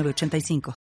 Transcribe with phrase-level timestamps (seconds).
[0.00, 0.74] 85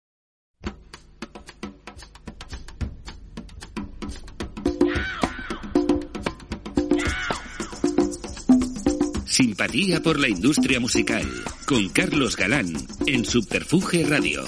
[9.26, 11.26] Simpatía por la industria musical
[11.66, 12.72] con Carlos Galán
[13.06, 14.44] en Subterfuge Radio.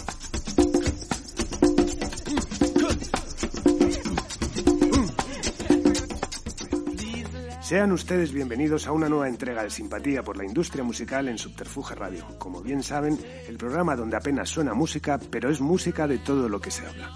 [7.72, 11.94] Sean ustedes bienvenidos a una nueva entrega de Simpatía por la Industria Musical en Subterfuge
[11.94, 12.26] Radio.
[12.36, 16.60] Como bien saben, el programa donde apenas suena música, pero es música de todo lo
[16.60, 17.10] que se habla.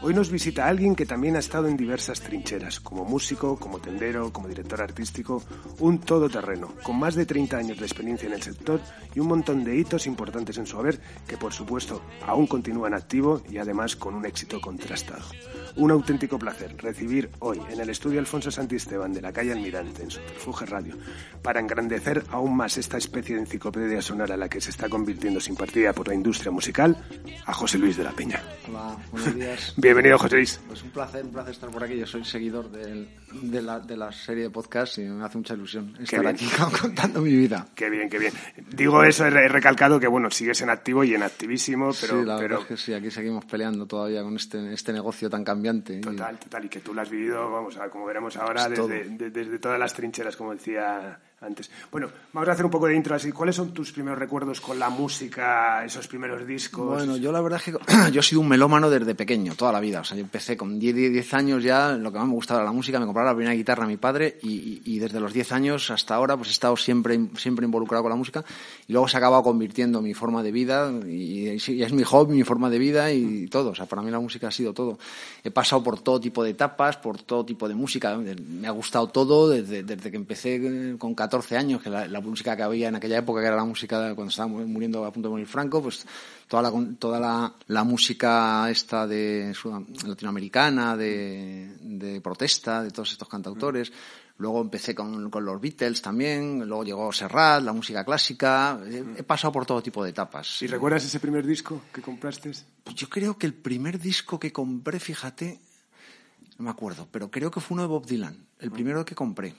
[0.00, 4.32] Hoy nos visita alguien que también ha estado en diversas trincheras, como músico, como tendero,
[4.32, 5.42] como director artístico,
[5.80, 8.80] un todoterreno, con más de 30 años de experiencia en el sector
[9.14, 13.42] y un montón de hitos importantes en su haber que por supuesto aún continúan activo
[13.50, 15.24] y además con un éxito contrastado.
[15.78, 20.10] Un auténtico placer recibir hoy en el estudio Alfonso Santisteban de la calle Almirante, en
[20.10, 20.96] Subterfuge Radio,
[21.40, 25.38] para engrandecer aún más esta especie de enciclopedia sonora a la que se está convirtiendo
[25.38, 26.96] sin partida por la industria musical,
[27.46, 28.42] a José Luis de la Peña.
[28.68, 29.74] Hola, buenos días.
[29.76, 30.60] Bienvenido, José Luis.
[30.66, 31.96] Pues un placer, un placer estar por aquí.
[31.96, 33.08] Yo soy seguidor del-
[33.42, 36.48] de, la, de la serie de podcast y me hace mucha ilusión estar aquí
[36.80, 37.68] contando mi vida.
[37.76, 38.32] Qué bien, qué bien.
[38.72, 42.20] Digo eso, he he recalcado que, bueno, sigues en activo y en activísimo, pero...
[42.20, 45.30] sí, la pero verdad es que sí, aquí seguimos peleando todavía con este, este negocio
[45.30, 45.67] tan cambiante.
[45.98, 48.74] Y- Total, total, y que tú lo has vivido, vamos, a, como veremos ahora, Pues
[48.78, 48.88] todo.
[48.88, 51.70] desde, de- desde todas las trincheras, como decía antes.
[51.92, 53.16] Bueno, vamos a hacer un poco de intro.
[53.32, 56.86] ¿Cuáles son tus primeros recuerdos con la música, esos primeros discos?
[56.86, 57.78] Bueno, yo la verdad es que
[58.12, 60.00] yo he sido un melómano desde pequeño, toda la vida.
[60.00, 62.66] O sea, yo empecé con 10, 10 años ya, lo que más me gustaba era
[62.66, 65.92] la música, me compraba la primera guitarra a mi padre y, desde los 10 años
[65.92, 68.44] hasta ahora pues he estado siempre, siempre involucrado con la música
[68.88, 72.34] y luego se ha acabado convirtiendo en mi forma de vida y, es mi hobby,
[72.34, 73.70] mi forma de vida y todo.
[73.70, 74.98] O sea, para mí la música ha sido todo.
[75.44, 78.16] He pasado por todo tipo de etapas, por todo tipo de música.
[78.16, 82.56] Me ha gustado todo desde, desde que empecé con 14 años, que la, la música
[82.56, 85.28] que había en aquella época, que era la música de cuando estaba muriendo a punto
[85.28, 86.06] de morir Franco, pues
[86.46, 89.54] toda la, toda la, la música esta de
[90.06, 93.92] latinoamericana, de, de protesta, de todos estos cantautores.
[94.38, 98.78] Luego empecé con, con los Beatles también, luego llegó Serrat, la música clásica.
[98.86, 100.62] He, he pasado por todo tipo de etapas.
[100.62, 102.52] ¿Y recuerdas ese primer disco que compraste?
[102.84, 105.58] Pues yo creo que el primer disco que compré, fíjate,
[106.56, 109.54] no me acuerdo, pero creo que fue uno de Bob Dylan, el primero que compré.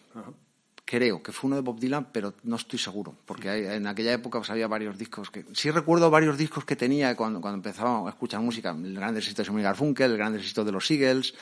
[0.92, 4.12] Creo que fue uno de Bob Dylan, pero no estoy seguro, porque hay- en aquella
[4.12, 5.46] época pues, había varios discos que...
[5.54, 9.44] Sí recuerdo varios discos que tenía cuando, cuando empezaba a escuchar música, el gran éxito
[9.44, 11.36] de Simon Garfunkel, el gran éxito de los Eagles,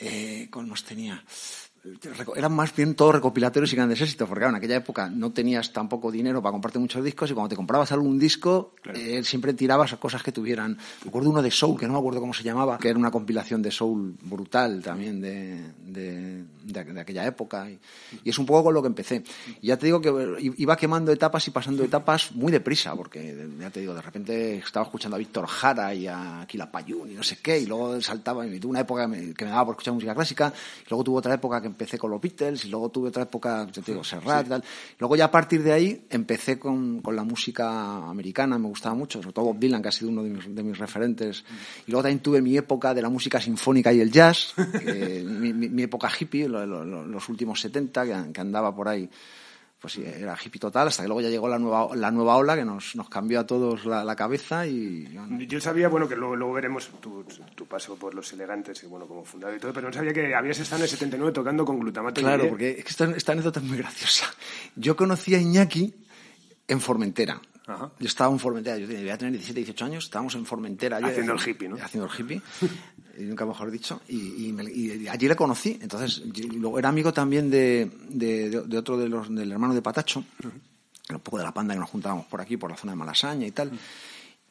[0.00, 1.22] eh, ¿cuál más tenía?
[2.36, 5.72] Eran más bien todos recopilatorios y grandes éxitos, porque claro, en aquella época no tenías
[5.72, 9.92] tampoco dinero para comprarte muchos discos y cuando te comprabas algún disco eh, siempre tirabas
[9.94, 10.76] a cosas que tuvieran.
[11.04, 13.62] Recuerdo uno de Soul, que no me acuerdo cómo se llamaba, que era una compilación
[13.62, 17.68] de Soul brutal también de, de, de- de aquella época.
[17.70, 17.78] Y,
[18.24, 19.24] y es un poco con lo que empecé.
[19.62, 23.48] Y ya te digo que eh, iba quemando etapas y pasando etapas muy deprisa, porque
[23.58, 27.14] ya te digo, de repente estaba escuchando a Víctor Jara y a Aquila Payún y
[27.14, 29.64] no sé qué, y luego saltaba, y tuve una época que me, que me daba
[29.64, 30.52] por escuchar música clásica,
[30.86, 33.66] y luego tuve otra época que empecé con los Beatles, y luego tuve otra época,
[33.72, 34.64] ya te digo, Serrat y tal.
[34.98, 39.20] Luego ya a partir de ahí empecé con, con la música americana, me gustaba mucho,
[39.22, 41.44] sobre todo Bob Dylan, que ha sido uno de mis, de mis referentes.
[41.86, 45.52] Y luego también tuve mi época de la música sinfónica y el jazz, que- mi,
[45.52, 49.08] mi- mi época hippie, lo- lo- los últimos 70, que, que andaba por ahí
[49.80, 52.54] pues sí, era hippie total, hasta que luego ya llegó la nueva, la nueva ola
[52.54, 56.16] que nos, nos cambió a todos la, la cabeza y bueno, Yo sabía, bueno, que
[56.16, 57.24] luego, luego veremos tu,
[57.54, 60.34] tu paso por Los Elegantes y, bueno, como fundador y todo, pero no sabía que
[60.34, 62.20] habías estado en el 79 tocando con glutamato.
[62.20, 64.26] Claro, y porque es que esta, esta anécdota es muy graciosa.
[64.76, 65.94] Yo conocí a Iñaki
[66.68, 67.40] en Formentera.
[67.66, 67.90] Ajá.
[67.98, 70.98] Yo estaba en Formentera, yo debía tener 17, 18 años, estábamos en Formentera.
[71.10, 71.76] Haciendo el hippie, ¿no?
[71.76, 72.42] Haciendo el hippie,
[73.18, 74.00] y nunca mejor dicho.
[74.08, 75.78] Y, y me- y allí le conocí.
[75.80, 80.24] Entonces, yo- era amigo también de, de, de- otro de los, del hermano de Patacho,
[81.10, 83.46] un poco de la panda que nos juntábamos por aquí, por la zona de Malasaña
[83.46, 83.70] y tal.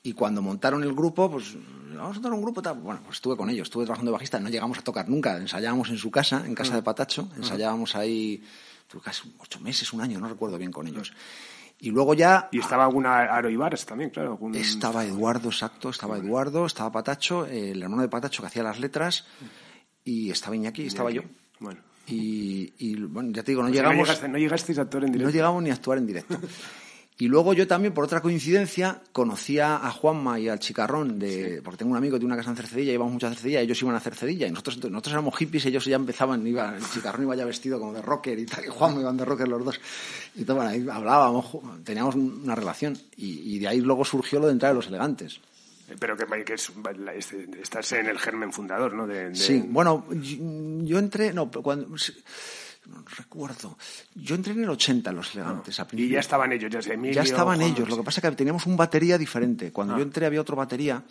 [0.02, 1.56] Y cuando montaron el grupo, pues
[1.90, 2.80] vamos a montar un grupo tal.
[2.80, 5.90] Bueno, pues estuve con ellos, estuve trabajando de bajista, no llegamos a tocar nunca, ensayábamos
[5.90, 8.42] en su casa, en casa de Patacho, ensayábamos ahí,
[8.88, 11.12] tuve casi ocho meses, un año, no recuerdo bien con ellos.
[11.82, 14.32] Y luego ya Y estaba alguna Aro Ibares también, claro.
[14.32, 18.80] algún- estaba Eduardo, exacto, estaba Eduardo, estaba Patacho, el hermano de Patacho que hacía las
[18.80, 19.26] letras,
[20.04, 21.22] y estaba Iñaki, y estaba yo.
[21.60, 21.80] Bueno.
[22.08, 23.98] Y, y, bueno, ya te digo, no sea, llegamos.
[24.00, 25.32] No, llegaste, no llegasteis a actuar en No directo.
[25.34, 26.38] llegamos ni a actuar en directo.
[27.22, 31.80] Y luego yo también, por otra coincidencia, conocía a Juanma y al Chicarrón, de, porque
[31.80, 33.94] tengo un amigo que tiene una casa en Cercedilla, íbamos mucho a Cercedilla, ellos iban
[33.94, 37.44] a Cercedilla, y nosotros, nosotros éramos hippies, ellos ya empezaban, iba, el Chicarrón iba ya
[37.44, 39.82] vestido como de rocker y tal, y Juanma iban de rocker los dos.
[40.34, 44.54] Y todo, bueno, ahí hablábamos, teníamos una relación, y, de ahí luego surgió lo de
[44.54, 45.42] entrar a los elegantes.
[46.00, 46.72] Pero que, que es,
[47.62, 49.06] estás en el germen fundador, ¿no?
[49.36, 51.98] Sí, bueno, yo, entré, no, cuando
[52.86, 53.78] no recuerdo.
[54.16, 55.82] Yo entré en el 80 en los elegantes.
[55.94, 57.90] y ya estaban ellos, ya sé, Ya estaban ellos.
[57.90, 59.72] Lo que pasa es que teníamos un batería diferente.
[59.72, 60.04] Cuando yo ah.
[60.04, 61.04] entré había otro batería,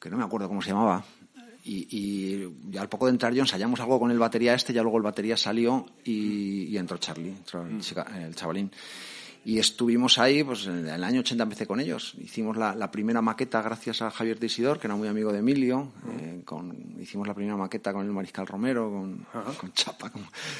[0.00, 1.04] que no me acuerdo cómo se llamaba.
[1.62, 4.96] Y, ya al poco de entrar yo ensayamos algo con el batería este, ya luego
[4.96, 8.22] el batería salió y, entró Charlie, mm.
[8.22, 8.72] el chavalín.
[9.42, 12.14] Y estuvimos ahí, pues en el año 80 empecé con ellos.
[12.18, 15.92] Hicimos la, primera maqueta gracias a Javier Isidor, que era muy amigo de Emilio.
[16.20, 19.26] Eh, con, hicimos la primera maqueta con el Mariscal Romero, con,
[19.56, 20.12] con Chapa.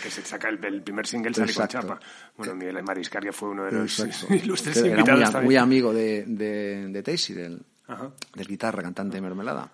[0.02, 2.00] Que se saca el, primer single, sale con Chapa.
[2.38, 3.98] Bueno, el Mariscal ya fue uno de los
[4.30, 5.20] ilustres invitados.
[5.20, 7.62] Era muy, muy, amigo de, de, de del,
[8.34, 9.70] del guitarra, cantante de Mermelada.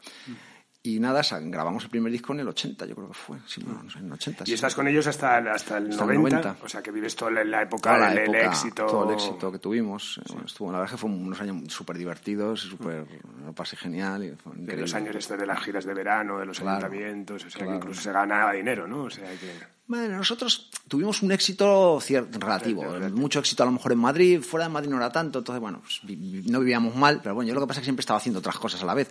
[0.87, 3.39] Y nada, grabamos el primer disco en el 80, yo creo que fue.
[3.45, 4.45] Sí, no, sé, en el 80.
[4.47, 6.59] ¿Y estás con ellos hasta, hasta, el, 90?
[6.63, 8.87] O sea, que vives toda la, época, del éxito.
[8.87, 10.21] Todo el éxito que tuvimos.
[10.45, 13.05] Estuvo, la verdad que fueron unos años súper divertidos súper.
[13.45, 14.25] Lo pasé genial.
[14.25, 17.67] Y de los años estos de las giras de verano, de los ayuntamientos, o sea,
[17.67, 19.05] que incluso se ganaba dinero, ¿no?
[19.05, 19.76] O sea, que.
[19.89, 22.01] Bueno, nosotros tuvimos un éxito
[22.33, 25.61] relativo, mucho éxito a lo mejor en Madrid, fuera de Madrid no era tanto, entonces
[25.61, 26.01] bueno, pues,
[26.47, 28.59] no vivíamos mal, pero bueno, yo lo que pasa es que siempre estaba haciendo otras
[28.59, 29.09] cosas a la vez,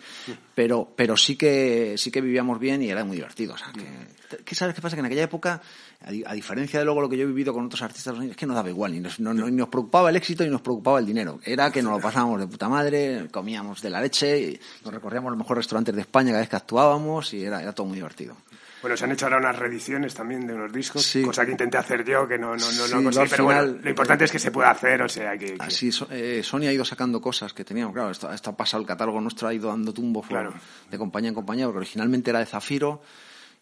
[0.54, 3.54] pero, pero sí que sí que vivíamos bien y era muy divertido.
[3.54, 4.98] O sea, que, ¿qué sabes qué pasa?
[4.98, 5.62] Que en aquella época,
[6.02, 8.58] a, diferencia de luego lo que yo he vivido con otros artistas, es que nos
[8.58, 11.40] daba igual, ni nos, nos preocupaba el éxito y nos preocupaba el dinero.
[11.46, 15.32] Era que nos lo pasábamos de puta madre, comíamos de la leche, y nos recorríamos
[15.32, 18.36] los mejores restaurantes de España cada vez que actuábamos y era, era todo muy divertido.
[18.86, 22.06] Bueno, se han hecho ahora unas reediciones también de unos discos, cosa que intenté hacer
[22.06, 25.02] yo, que no, no, no, conseguí, pero bueno, lo importante es que se pueda hacer,
[25.02, 25.56] o sea, que...
[25.58, 29.20] Así, eh, Sony ha ido sacando cosas que teníamos, claro, esto, ha pasado, el catálogo
[29.20, 30.54] nuestro ha ido dando tumbo claro.
[30.92, 33.02] de compañía en compañía, porque originalmente era de Zafiro,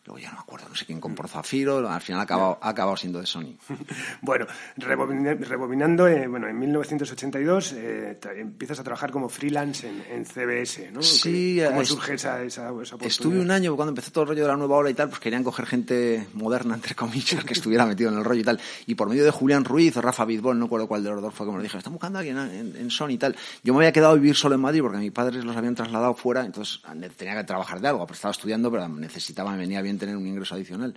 [0.06, 2.70] Luego ya no me acuerdo, no sé quién compró Zafiro, al final ha acabado, ha
[2.70, 3.56] acabado siendo de Sony.
[4.22, 4.46] bueno,
[4.76, 11.02] rebobinando, eh, bueno, en 1982 eh, empiezas a trabajar como freelance en, CBS, ¿no?
[11.02, 11.62] Sí.
[11.66, 12.72] ¿Cómo surge esa, esa,
[13.02, 15.22] Estuve un año, cuando empezó todo el rollo de la nueva ola y tal, pues
[15.22, 18.60] querían coger gente moderna, entre comillas, que estuviera metido en el rollo y tal.
[18.86, 21.34] Y por medio de Julián Ruiz o Rafa Bizbol, no recuerdo cuál de los dos
[21.34, 23.36] fue que me lo dije, están buscando a alguien en, Sony y tal.
[23.64, 26.14] Yo me había quedado a vivir solo en Madrid porque mis padres los habían trasladado
[26.14, 26.82] fuera, entonces
[27.16, 30.28] tenía que trabajar de algo, pero estaba estudiando, pero necesitaba, me venía bien tener un
[30.28, 30.96] ingreso adicional.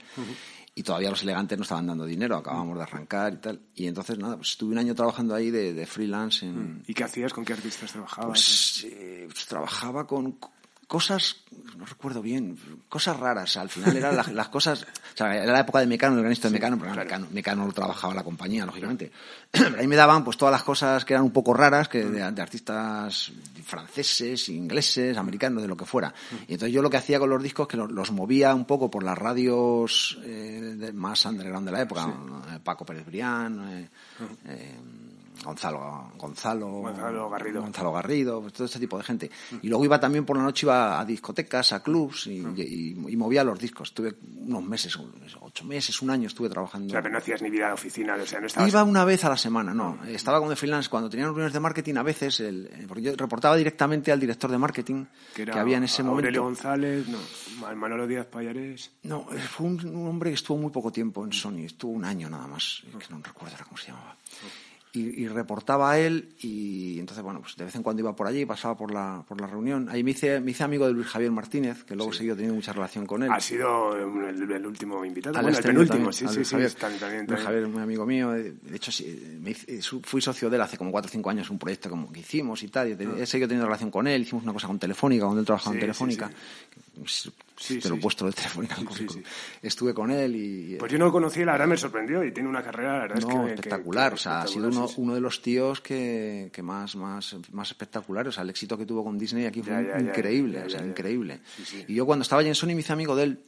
[0.74, 3.60] Y todavía los elegantes no estaban dando dinero, acabábamos de arrancar y tal.
[3.74, 6.44] Y entonces, nada, pues estuve un año trabajando ahí de, freelance.
[6.44, 6.82] En...
[6.86, 7.32] ¿Y qué hacías?
[7.32, 8.82] ¿Con qué artistas trabajabas?
[8.82, 10.38] Pues, eh, pues trabajaba con
[10.86, 11.36] cosas,
[11.76, 13.56] no recuerdo bien, cosas raras.
[13.56, 16.52] Al final eran las, cosas, o sea, era la época de Mecano, el organista de
[16.52, 19.10] Mecano, pero Mecano, Mecano, lo trabajaba la compañía, lógicamente.
[19.50, 22.22] Pero ahí me daban pues todas las cosas que eran un poco raras, que de,
[22.22, 23.32] artistas
[23.64, 26.14] franceses, ingleses, americanos, de lo que fuera.
[26.46, 29.02] Y entonces yo lo que hacía con los discos que los, movía un poco por
[29.02, 32.14] las radios eh, más underground de la época,
[32.54, 33.88] eh, Paco Pérez Brián,
[34.46, 34.76] eh,
[35.46, 39.30] Gonzalo, Gonzalo, Gonzalo Garrido, Gonzalo Garrido pues todo este tipo de gente.
[39.62, 43.58] Y luego iba también por la noche iba a discotecas, a clubs y, movía los
[43.58, 43.88] discos.
[43.90, 44.98] Estuve unos meses,
[45.40, 46.88] ocho meses, un año estuve trabajando.
[46.88, 48.68] O sea, pero no hacías ni vida de oficina, o sea, no estabas...
[48.68, 49.98] Iba una vez a la semana, no.
[50.06, 50.90] Estaba como de freelance.
[50.90, 54.58] Cuando teníamos reuniones de marketing, a veces, el, porque yo reportaba directamente al director de
[54.58, 57.18] marketing que, había en ese Aurelio González, no,
[57.76, 58.90] Manolo Díaz Payares.
[59.04, 62.48] No, fue un, hombre que estuvo muy poco tiempo en Sony, estuvo un año nada
[62.48, 64.16] más, que no recuerdo cómo se llamaba
[64.96, 68.46] y, reportaba a él y entonces, bueno, pues de vez en cuando iba por allí,
[68.46, 69.88] pasaba por la, por la reunión.
[69.90, 72.54] Ahí me hice, me hice amigo de Luis Javier Martínez, que luego he seguido teniendo
[72.54, 73.30] mucha relación con él.
[73.30, 77.68] Ha sido el, último invitado, bueno, el penúltimo, sí, sí, sí, también, Luis Javier es
[77.68, 78.90] muy amigo mío, de hecho
[79.40, 82.20] me fui socio de él hace como 4 o 5 años, un proyecto como que
[82.20, 83.14] hicimos y tal, y ah.
[83.18, 85.80] he seguido teniendo relación con él, hicimos una cosa con Telefónica, cuando él trabajaba en
[85.80, 86.30] Telefónica,
[87.58, 88.68] Sí, te lo he puesto de teléfono.
[89.62, 90.76] Estuve con él y...
[90.78, 93.18] Pues yo no lo conocí, la verdad me sorprendió y tiene una carrera, la verdad
[93.18, 94.12] es que, espectacular.
[94.12, 98.28] o sea, ha sido uno, uno, de los tíos que, que más, más, más espectacular.
[98.28, 101.40] O sea, el éxito que tuvo con Disney aquí fue increíble, o sea, increíble.
[101.88, 103.40] Y yo cuando estaba allí en Sony me hice amigo de él.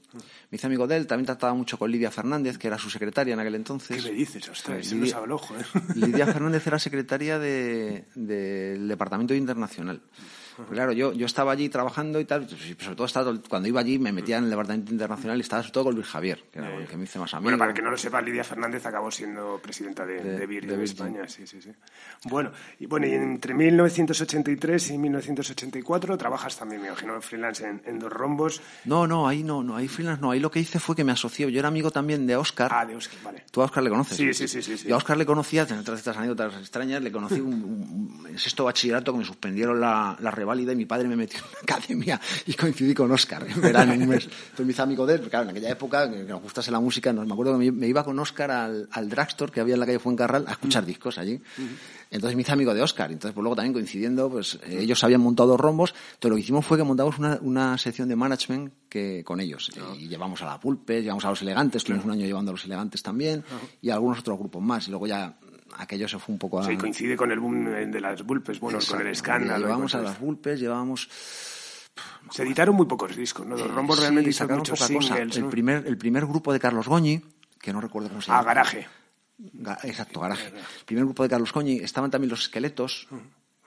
[0.51, 3.35] Me hice amigo de él, también trataba mucho con Lidia Fernández, que era su secretaria
[3.35, 4.03] en aquel entonces.
[4.03, 4.49] ¿Qué me dices?
[4.49, 5.83] Ostras, Lidia, se ¿eh?
[5.97, 10.01] Lidia Fernández era secretaria del de, Departamento Internacional.
[10.71, 14.13] Claro, yo, yo estaba allí trabajando y tal, sobre todo estaba, cuando iba allí me
[14.13, 16.87] metía en el departamento internacional y estaba sobre todo con Luis Javier, que era el
[16.87, 17.45] que me hice más amigo.
[17.45, 21.29] Bueno, para que no lo sepa, Lidia Fernández acabó siendo presidenta de, de, de España.
[21.29, 21.71] Sí, sí, sí.
[22.25, 27.99] Bueno, y bueno, y entre 1983 y 1984 trabajas también, me imagino, freelance en, en,
[27.99, 28.61] Dos Rombos.
[28.85, 30.31] No, no, ahí no, no, ahí freelance no.
[30.31, 31.51] Ahí lo que hice fue que me asocié.
[31.51, 32.71] Yo era amigo también de Oscar.
[32.75, 33.45] Ah, de Oscar, vale.
[33.51, 34.17] ¿Tú a Oscar le conoces?
[34.17, 34.63] Sí, sí, sí.
[34.63, 34.89] sí, sí.
[34.89, 39.19] Yo a Oscar le conocía, entre estas anécdotas extrañas, le conocí un, sexto bachillerato que
[39.19, 42.95] me suspendieron la, la reválida y mi padre me metió en la academia y coincidí
[42.95, 44.25] con Oscar en verano, un mes.
[44.25, 47.13] Entonces me hice amigo de él, claro, en aquella época, que nos gustase la música,
[47.13, 49.87] no, me acuerdo que me, iba con Oscar al, al drugstore que había en la
[49.87, 51.41] calle Fuencarral a escuchar discos allí.
[52.11, 53.13] Entonces me hice amigo de Oscar.
[53.13, 55.95] Entonces, pues luego también coincidiendo, pues eh, ellos habían montado rombos.
[56.15, 59.71] Entonces lo que hicimos fue que montamos una, una sección de management que con ellos.
[59.99, 62.65] Y llevamos a la Pulpes, llevamos a los elegantes, tuvimos un año llevando a los
[62.65, 63.45] elegantes también,
[63.83, 64.89] y a algunos otros grupos más.
[64.89, 65.39] Y luego ya
[65.77, 66.65] aquello se fue un poco a...
[66.65, 69.67] Sí, coincide con el boom de las Bulpes, bueno, con el escándalo.
[69.67, 71.09] Llevamos a las Bulpes, llevábamos...
[72.31, 73.57] Se editaron muy pocos discos, ¿no?
[73.57, 75.19] Los rombos realmente sacaron muchos poca cosa.
[75.19, 77.21] El, primer, el primer grupo de Carlos Goñi,
[77.61, 78.41] que no recuerdo cómo se llama.
[78.41, 78.87] Ah, Garaje.
[79.39, 80.49] Ga- Exacto, Garaje.
[80.49, 81.79] El primer grupo de Carlos Goñi.
[81.79, 83.09] Estaban también los esqueletos,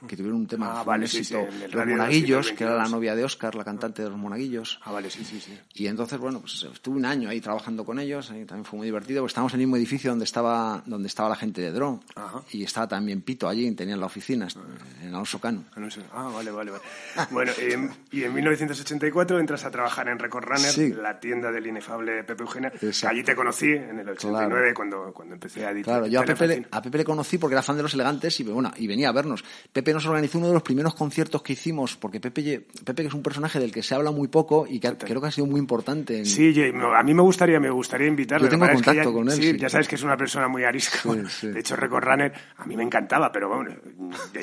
[0.07, 1.39] que tuvieron un tema Ah, un vale, sí, éxito.
[1.49, 2.51] sí, el los Monaguillos, 222.
[2.57, 4.79] que era la novia de Oscar, la cantante de los Monaguillos.
[4.83, 5.57] Ah, vale, sí, sí, sí.
[5.75, 8.85] Y entonces, bueno, pues estuve un año ahí trabajando con ellos, y también fue muy
[8.87, 11.99] divertido, porque estábamos en el mismo edificio donde estaba, donde estaba la gente de Drone,
[12.15, 12.41] Ajá.
[12.51, 14.47] y estaba también Pito allí, tenían la oficina,
[15.01, 15.63] en Alonso Cano.
[15.75, 15.81] Ah.
[16.13, 16.83] Ah, vale, vale, vale.
[17.31, 20.93] Bueno, em, y en 1984 entras a trabajar en Record Runner, Sí.
[20.93, 22.71] la tienda del inefable Pepe Eugenia.
[23.07, 24.73] Allí te conocí en el 89 Claro.
[24.75, 25.93] cuando, cuando empecé a editar.
[25.95, 28.39] Claro, yo a Pepe, le, a Pepe le conocí porque era fan de los elegantes
[28.39, 29.43] y, bueno, y venía a vernos.
[29.71, 33.13] Pepe nos organizó uno de los primeros conciertos que hicimos, porque Pepe, Pepe que es
[33.13, 35.47] un personaje del que se habla muy poco y que ha- creo que ha sido
[35.47, 36.19] muy importante.
[36.19, 36.63] En, Sí, yo-
[36.95, 38.45] a mí me gustaría, me gustaría invitarle.
[38.47, 39.57] Yo tengo es que contacto ya- con él, Sí, sí.
[39.57, 40.99] ya sabes que es una persona muy arisca.
[41.29, 41.47] Sí.
[41.47, 43.71] De hecho, Record Runner a mí me encantaba, pero bueno,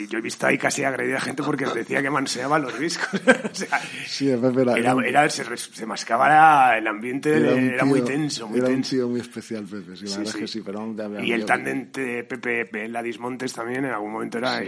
[0.08, 3.08] yo he visto ahí casi agredida gente porque decía que manseaba los discos.
[3.50, 8.04] O sea, Sí, Pepe era- era, era- se, mascaba el ambiente, era, un muy tío-
[8.08, 8.90] tenso, muy era un tenso.
[8.90, 10.28] tío muy especial, Pepe, sí, la Sí, verdad sí.
[10.28, 13.92] es que sí, pero vamos, ya- Y el tándem de Pepe Ladis Montes también en
[13.92, 14.60] algún momento era,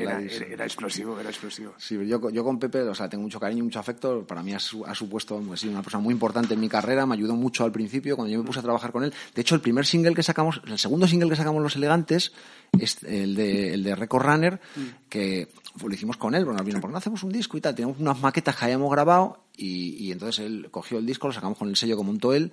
[0.70, 1.74] Explosivo, era explosivo.
[1.78, 4.24] Sí, yo, yo con Pepe, o sea, tengo mucho cariño y mucho afecto.
[4.24, 7.06] Para mí ha, ha supuesto pues, sí, una persona muy importante en mi carrera.
[7.06, 9.12] Me ayudó mucho al principio cuando yo me puse a trabajar con él.
[9.34, 12.32] De hecho, el primer single que sacamos, el segundo single que sacamos Los Elegantes,
[12.78, 14.60] es el de, el de Record Runner,
[15.08, 15.48] que
[15.82, 16.44] lo hicimos con él.
[16.44, 17.74] Bueno, vino, ¿por qué no hacemos un disco y tal?
[17.74, 21.58] Teníamos unas maquetas que habíamos grabado y, y entonces él cogió el disco, lo sacamos
[21.58, 22.52] con el sello que montó él.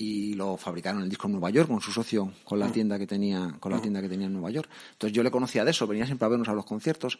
[0.00, 3.06] Y lo fabricaron el disco en Nueva York con su socio, con la tienda que
[3.08, 4.70] tenía, con la tienda que tenía en Nueva York.
[4.92, 7.18] Entonces yo le conocía de eso, venía siempre a vernos a los conciertos.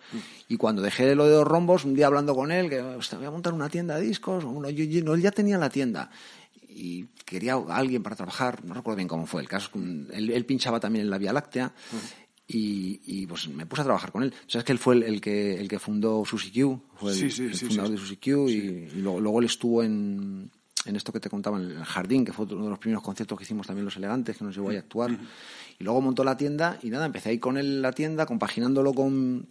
[0.49, 3.27] Y cuando dejé lo de los rombos, un día hablando con él, que "Hostia, voy
[3.27, 6.11] a montar una tienda de discos, bueno, yo, yo- él ya tenía la tienda.
[6.69, 10.45] Y quería a alguien para trabajar, no recuerdo bien cómo fue el caso, él, él
[10.45, 11.73] pinchaba también en la Vía Láctea.
[12.47, 14.33] Y, y, pues me puse a trabajar con él.
[14.47, 17.11] O sea, es que él fue el, el que, el que fundó Susi Q, fue
[17.13, 19.83] el, Sí, sí, el sí, fundador de Susi Q y, y luego, luego él estuvo
[19.83, 20.51] en,
[20.89, 23.37] en esto que te contaba, en el Jardín, que fue uno de los primeros conciertos
[23.39, 25.11] que hicimos también Los Elegantes, que nos llevó ahí a actuar.
[25.79, 29.47] Y luego montó la tienda y nada, empecé ahí con él la tienda, compaginándolo con,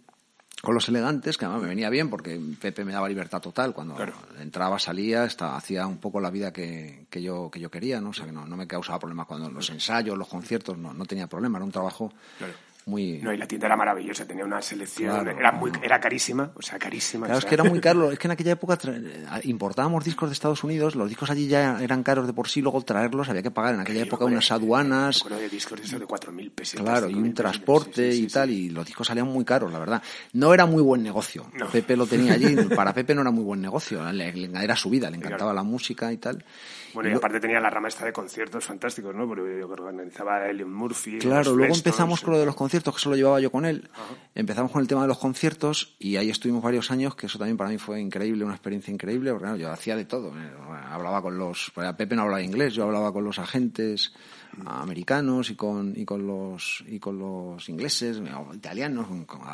[0.62, 3.72] con los elegantes, que además me venía bien porque Pepe me daba libertad total.
[3.72, 4.12] Cuando Claro.
[4.40, 8.10] entraba, salía, estaba, hacía un poco la vida que, que, yo, que yo quería, ¿no?
[8.10, 11.04] O sea, que no, no me causaba problemas cuando los ensayos, los conciertos, no, no
[11.06, 11.58] tenía problema.
[11.58, 12.52] Era un trabajo Claro.
[12.88, 13.18] Muy...
[13.18, 15.38] No, y la tienda era maravillosa, tenía una selección, Claro.
[15.38, 17.26] era, muy, era carísima, o sea, carísima.
[17.26, 17.48] Claro, o es sea.
[17.48, 18.10] que era muy caro.
[18.12, 21.80] Es que en aquella época eh, importábamos discos de Estados Unidos, los discos allí ya
[21.82, 25.16] eran caros de por sí, luego traerlos había que pagar en aquella época unas aduanas.
[25.16, 26.84] Me acuerdo de discos de esos de 4.000 pesetas.
[26.84, 29.70] Claro, y 5.000 un transporte sí, sí, y tal, y los discos salían muy caros,
[29.72, 30.02] la verdad.
[30.32, 31.46] No era muy buen negocio.
[31.54, 31.66] No.
[31.68, 35.16] Pepe lo tenía allí, para Pepe no era muy buen negocio, era su vida, le
[35.16, 35.54] encantaba Claro.
[35.54, 36.44] la música y tal.
[36.94, 39.26] Bueno, y, Y lo- aparte tenía la rama esta de conciertos fantásticos, ¿no?
[39.28, 41.18] Porque organizaba Ellen Murphy.
[41.18, 43.88] Claro, luego empezamos con lo de los conciertos, que eso lo llevaba yo con él.
[44.34, 47.56] Empezamos con el tema de los conciertos y ahí estuvimos varios años, que eso también
[47.56, 50.28] para mí fue increíble, una experiencia increíble, porque claro, yo hacía de todo.
[50.28, 50.50] eh,
[50.90, 51.72] Hablaba con los...
[51.96, 54.12] Pepe no hablaba inglés, yo hablaba con los agentes
[54.66, 58.20] americanos y con, y con los y con los ingleses,
[58.54, 59.06] italianos,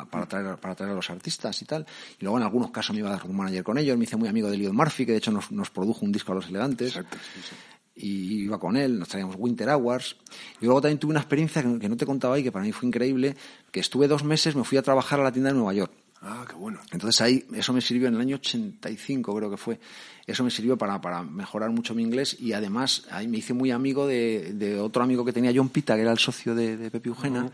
[0.09, 1.85] para traer, para traer a los artistas y tal.
[2.19, 4.15] Y luego en algunos casos me iba a dar un manager con ellos, me hice
[4.17, 6.47] muy amigo de Leo Murphy, que de hecho nos, nos produjo un disco a los
[6.47, 7.55] elegantes Exacto, sí, sí.
[7.95, 10.17] Y iba con él, nos traíamos Winter Hours.
[10.59, 12.87] Y luego también tuve una experiencia que, no te contaba ahí, que para mí fue
[12.87, 13.35] increíble,
[13.71, 15.91] que estuve dos meses, me fui a trabajar a la tienda de Nueva York.
[16.21, 16.79] Ah, qué bueno.
[16.91, 19.79] Entonces ahí, eso me sirvió en el año 85, creo que fue.
[20.25, 23.69] Eso me sirvió para, para mejorar mucho mi inglés y además ahí me hice muy
[23.69, 26.89] amigo de, de otro amigo que tenía John Pita, que era el socio de, de
[26.89, 27.51] Pepe Eugena.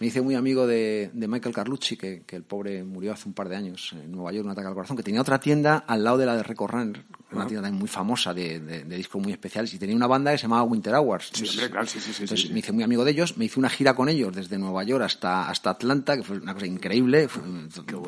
[0.00, 3.34] Me hice muy amigo de, de Michael Carlucci, que, que el pobre murió hace un
[3.34, 6.02] par de años en Nueva York, un ataque al corazón, que tenía otra tienda al
[6.02, 9.32] lado de la de Record Runner, una tienda también muy famosa de, de, discos muy
[9.32, 11.30] especiales, y tenía una banda que se llamaba Winter Hours.
[11.32, 12.22] Sí, claro, sí, sí, sí.
[12.24, 14.82] Entonces me hice muy amigo de ellos, me hice una gira con ellos desde Nueva
[14.82, 17.28] York hasta, hasta Atlanta, que fue una cosa increíble,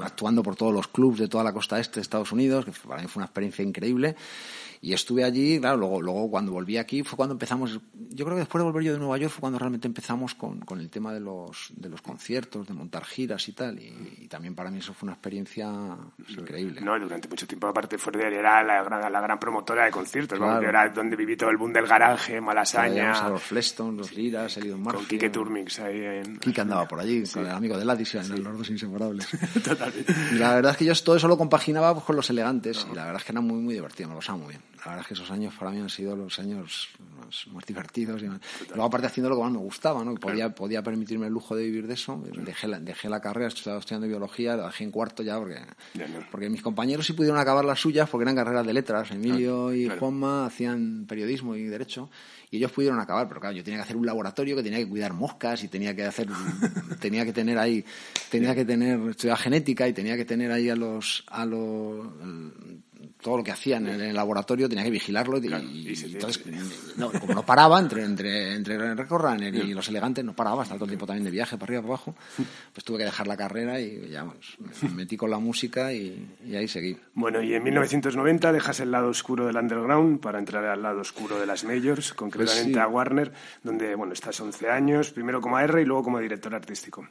[0.03, 3.01] actuando por todos los clubs de toda la costa este de Estados Unidos, que para
[3.01, 4.17] mí fue una experiencia increíble.
[4.87, 8.43] Y estuve allí, claro, luego, luego cuando volví aquí fue cuando empezamos, yo creo que
[8.43, 11.13] después de volver yo de Nueva York fue cuando realmente empezamos con, con el tema
[11.13, 14.95] de los, de los conciertos, de montar giras y tal, y, también para mí eso
[14.95, 15.69] fue una experiencia
[16.29, 16.83] increíble.
[16.83, 20.89] No, durante mucho tiempo aparte fue era la gran, la gran promotora de conciertos, era
[20.91, 23.27] donde viví todo el boom del garaje, Malasaña.
[23.27, 24.99] A los Fleston, los Liras, el Murphy.
[24.99, 26.39] Con Kike Turmix ahí en...
[26.39, 29.27] Kike andaba por allí, con el amigo de Ladis, en los dos inseparables.
[29.65, 30.15] Totalmente.
[30.31, 32.95] Y la verdad es que yo todo eso lo compaginaba pues, con los elegantes, y
[32.95, 35.01] la verdad es que era muy, muy divertido, me lo pasaba muy bien la verdad
[35.01, 36.89] es que esos años para mí han sido los años
[37.53, 38.23] más, divertidos.
[38.23, 40.15] Y luego, aparte, haciendo lo que más me gustaba, ¿no?
[40.15, 42.23] Podía, podía permitirme el lujo de vivir de eso.
[42.45, 45.61] Dejé la, dejé la carrera, estaba estudiando biología, la dejé en cuarto ya, porque,
[46.31, 49.11] porque mis compañeros sí pudieron acabar las suyas porque eran carreras de letras.
[49.11, 52.11] Emilio y Juanma hacían periodismo y derecho
[52.51, 54.89] y ellos pudieron acabar, pero claro, yo tenía que hacer un laboratorio que tenía que
[54.89, 56.29] cuidar moscas y tenía que hacer,
[57.01, 57.85] tenía que tener ahí,
[58.31, 62.07] tenía que tener, estudiar genética y tenía que tener ahí a los, a los,
[63.21, 65.47] todo lo que hacían en el laboratorio tenía que vigilarlo y,
[66.05, 66.43] entonces
[67.21, 70.91] como no paraba entre entre entre Runner y los elegantes no paraba hasta todo el
[70.91, 72.15] tiempo también de viaje para arriba para abajo
[72.73, 76.27] pues tuve que dejar la carrera y ya pues, me metí con la música y,
[76.55, 76.97] ahí seguí.
[77.15, 81.39] Bueno y en 1990 dejas el lado oscuro del underground para entrar al lado oscuro
[81.39, 85.79] de las majors concretamente pues a Warner donde bueno estás 11 años primero como AR
[85.81, 87.07] y luego como director artístico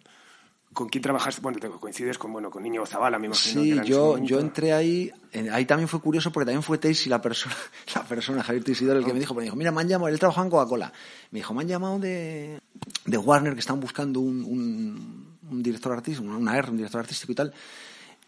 [0.76, 1.40] ¿Con quién trabajaste?
[1.40, 3.62] Bueno, te coincides con, bueno, con Íñigo Zavala, me imagino.
[3.64, 5.10] Sí, yo, yo entré ahí,
[5.50, 7.56] ahí también fue curioso porque también fue Teixi la persona,
[7.96, 10.20] la persona, Javier Teisidor, el que me dijo, me dijo, mira, me han llamado, él
[10.20, 10.92] trabajaba en Coca-Cola,
[11.32, 12.60] me dijo, me han llamado de,
[13.06, 17.32] de Warner que están buscando un, un, un director artístico, una R, un director artístico
[17.32, 17.54] y tal,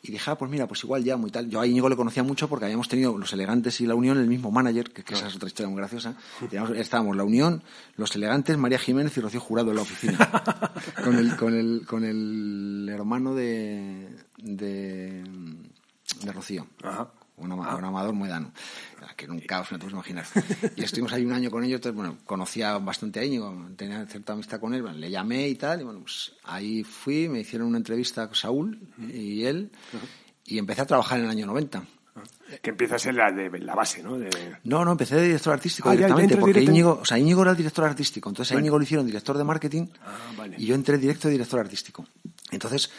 [0.02, 1.50] y dije, ah, pues mira, pues igual ya, muy tal.
[1.50, 4.28] Yo a Íñigo le conocía mucho porque habíamos tenido los elegantes y la Unión, el
[4.28, 6.16] mismo manager, que, esa es otra historia muy graciosa.
[6.76, 7.64] estábamos la Unión,
[7.96, 10.18] los elegantes, María Jiménez y Rocío Jurado en la oficina.
[11.04, 15.24] con, el, con, el, con el hermano de, de,
[16.22, 16.68] de Rocío.
[16.84, 18.52] Ajá un, amador muy dano,
[19.16, 20.26] que era un caos, no te puedes imaginar.
[20.76, 24.34] Y estuvimos ahí un año con ellos, entonces, bueno, conocía bastante a Íñigo, tenía cierta
[24.34, 27.78] amistad con él, le llamé y tal, y bueno, pues ahí fui, me hicieron una
[27.78, 29.72] entrevista con Saúl y él,
[30.46, 31.84] y empecé a trabajar en el año 90.
[32.64, 34.18] Que empieza a ser la, de, la base, ¿no?
[34.64, 37.58] No, no, empecé de director artístico ah, directamente, porque Íñigo, o sea, Íñigo era el
[37.58, 41.28] director artístico, entonces a Íñigo lo hicieron director de marketing ah, y yo entré directo
[41.28, 42.06] de director artístico.
[42.50, 42.90] Entonces,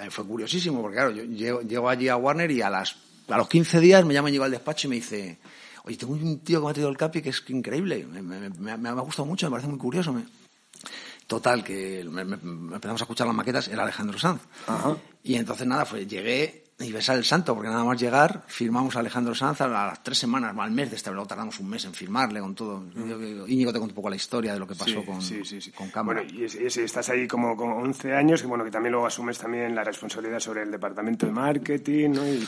[0.00, 2.96] eh, fue curiosísimo, porque claro, yo llego, llego allí a Warner y a las
[3.28, 5.38] a los 15 días me llama Íñigo al despacho y me dice,
[5.84, 8.92] oye, tengo un tío que me ha traído el capi que es increíble, me, ha
[8.92, 10.14] gustado mucho, me parece muy curioso.
[11.26, 14.42] Total, que empezamos a escuchar las maquetas, era Alejandro Sanz.
[15.22, 19.00] Y entonces nada, fue, llegué y besar el santo, porque nada más llegar, firmamos a
[19.00, 21.94] Alejandro Sanz a las tres semanas, al mes de este, luego tardamos un mes en
[21.94, 22.84] firmarle con todo.
[23.46, 25.20] Íñigo te cuento un poco la historia de lo que pasó con,
[25.74, 26.22] con cámara.
[26.22, 29.74] Bueno, y, estás ahí como con 11 años, y bueno, que también luego asumes también
[29.74, 32.26] la responsabilidad sobre el departamento de marketing, ¿no?
[32.26, 32.46] Y,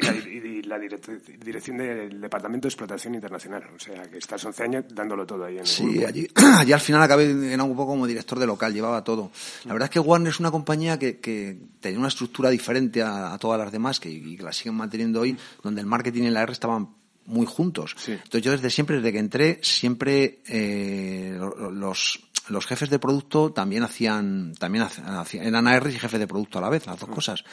[0.00, 3.64] la, dirección del departamento de explotación internacional.
[3.74, 6.80] O sea, que estás 11 años dándolo todo ahí en el Sí, allí, allí, al
[6.80, 9.30] final acabé era un poco como director de local, llevaba todo.
[9.64, 13.34] La verdad es que Warner es una compañía que, que tenía una estructura diferente a,
[13.34, 16.30] a todas las demás que, y que las siguen manteniendo hoy, donde el marketing y
[16.30, 16.88] la R estaban
[17.26, 17.94] muy juntos.
[18.06, 21.38] Entonces yo desde siempre, desde que entré, siempre eh,
[21.72, 26.58] los, los jefes de producto también hacían, también hacían, eran AR y jefes de producto
[26.58, 27.44] a la vez, las dos cosas.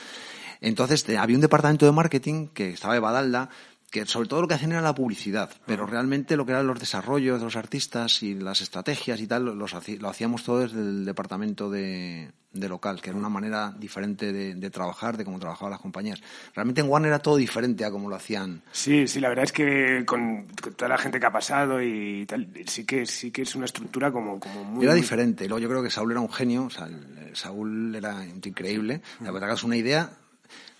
[0.62, 3.50] Entonces había un departamento de marketing que estaba de Badalda,
[3.90, 6.80] que sobre todo lo que hacían era la publicidad, pero realmente lo que eran los
[6.80, 11.06] desarrollos de los artistas y las estrategias y tal, los, lo hacíamos todo desde el
[11.06, 16.22] departamento de, local, que era una manera diferente de, trabajar, de cómo trabajaban las compañías.
[16.54, 18.62] Realmente en Warner era todo diferente a cómo lo hacían.
[18.72, 22.48] Sí, sí, la verdad es que con, toda la gente que ha pasado y tal,
[22.68, 24.86] sí que, sí que es una estructura como, como muy...
[24.86, 25.48] Era diferente.
[25.48, 26.88] Luego yo creo que Saúl era un genio, o sea,
[27.34, 29.02] Saúl era increíble.
[29.22, 30.12] La verdad que es una idea,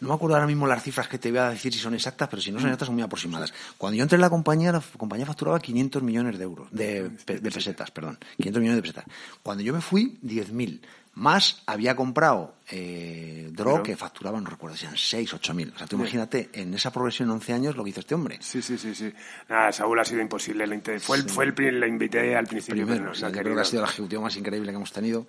[0.02, 2.30] no me acuerdo ahora mismo las cifras que te voy a decir si son exactas,
[2.30, 3.54] pero si no son exactas son muy aproximadas.
[3.78, 7.52] Cuando yo entré en la compañía, la compañía facturaba 500 millones de euros, de, de
[7.52, 9.06] pesetas, perdón, 500 millones de pesetas.
[9.44, 10.82] Cuando yo me fui, 10.000.
[11.16, 15.74] Más había comprado eh, Dro, que facturaba, no recuerdo si eran 6, 8 mil.
[15.76, 18.38] O sea, tú imagínate, en esa progresión en 11 años, lo que hizo este hombre.
[18.42, 18.94] Sí, sí, sí.
[18.94, 19.12] sí.
[19.48, 20.66] Nada, Saúl ha sido imposible.
[21.00, 22.86] Fue, el, fue el, le invité al principio.
[22.86, 25.28] Primero, pero creo que ha sido el ejecutivo más increíble que hemos tenido.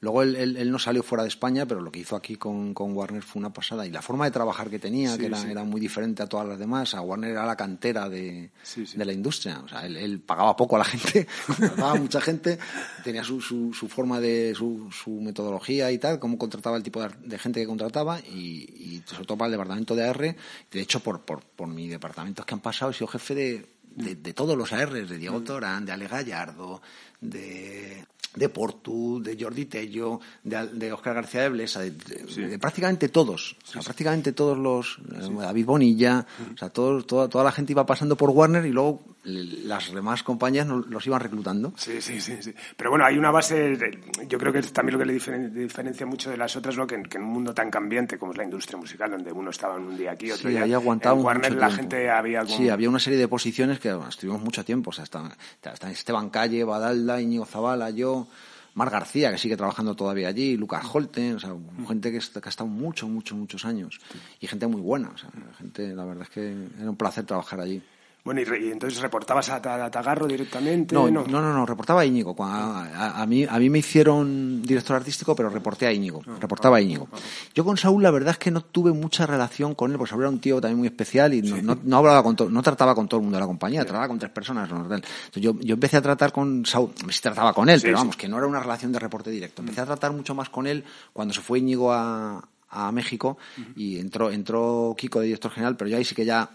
[0.00, 2.96] Luego él, él, no salió fuera de España, pero lo que hizo aquí con, con
[2.96, 3.84] Warner fue una pasada.
[3.84, 6.58] Y la forma de trabajar que tenía, que era, era, muy diferente a todas las
[6.58, 6.94] demás.
[6.94, 8.50] A Warner era la cantera de,
[8.94, 9.60] de la industria.
[9.64, 11.26] O sea, él, él, pagaba poco a la gente,
[11.76, 12.58] pagaba mucha gente,
[13.02, 17.02] tenía su, su, su forma de, su, su metodología y tal, cómo contrataba el tipo
[17.02, 20.36] de, gente que contrataba y, sobre todo para el departamento de AR.
[20.70, 23.66] De hecho, por, por, por mi departamento que han pasado, he sido jefe de,
[23.98, 26.80] de, todos los ARs, de Diego Torán, de Ale Gallardo,
[27.20, 33.56] de, de Portu, de Jordi Tello, de, de Oscar García de Blesa, de, prácticamente todos,
[33.64, 37.72] o sea, prácticamente todos los, eh, David Bonilla, o sea, todo, toda, toda la gente
[37.72, 41.72] iba pasando por Warner y luego las demás compañías los iban reclutando.
[41.76, 42.54] Sí, sí, sí, sí.
[42.76, 43.78] Pero bueno, hay una base,
[44.26, 46.86] yo creo que es también lo que le diferencia mucho de las otras, ¿no?
[46.86, 49.96] que, en un mundo tan cambiante como es la industria musical, donde uno estaba un
[49.96, 52.44] día aquí, otro sí, día aguantado en Warner la gente había...
[52.46, 56.30] Sí, había una serie de posiciones que estuvimos mucho tiempo, o sea, hasta, hasta Esteban
[56.30, 58.28] Calle, Badalda, Íñigo Zavala, yo...
[58.74, 61.52] Mar García, que sigue trabajando todavía allí, Lucas Holten, o sea,
[61.88, 63.98] gente que, ha estado muchos, muchos, muchos años.
[64.38, 67.60] Y gente muy buena, o sea, gente, la verdad es que era un placer trabajar
[67.60, 67.82] allí.
[68.28, 70.94] Bueno, y, entonces reportabas a, Tagarro directamente.
[70.94, 72.36] No, no, no, no, reportaba a Íñigo.
[72.38, 76.20] A, mí, a mí me hicieron director artístico, pero reporté a Íñigo.
[76.28, 77.08] Ah, reportaba a Íñigo.
[77.54, 80.24] Yo con Saúl, la verdad es que no tuve mucha relación con él, porque Saúl
[80.24, 83.20] era un tío también muy especial y no, no, hablaba con no trataba con todo
[83.20, 84.68] el mundo de la compañía, trataba con tres personas.
[84.68, 85.02] Entonces
[85.36, 88.36] yo, yo empecé a tratar con Saúl, sí trataba con él, pero vamos, que no
[88.36, 89.62] era una relación de reporte directo.
[89.62, 93.38] Empecé a tratar mucho más con él cuando se fue Íñigo a, a México
[93.74, 96.50] y entró, entró Kiko de director general, pero yo ahí sí que ya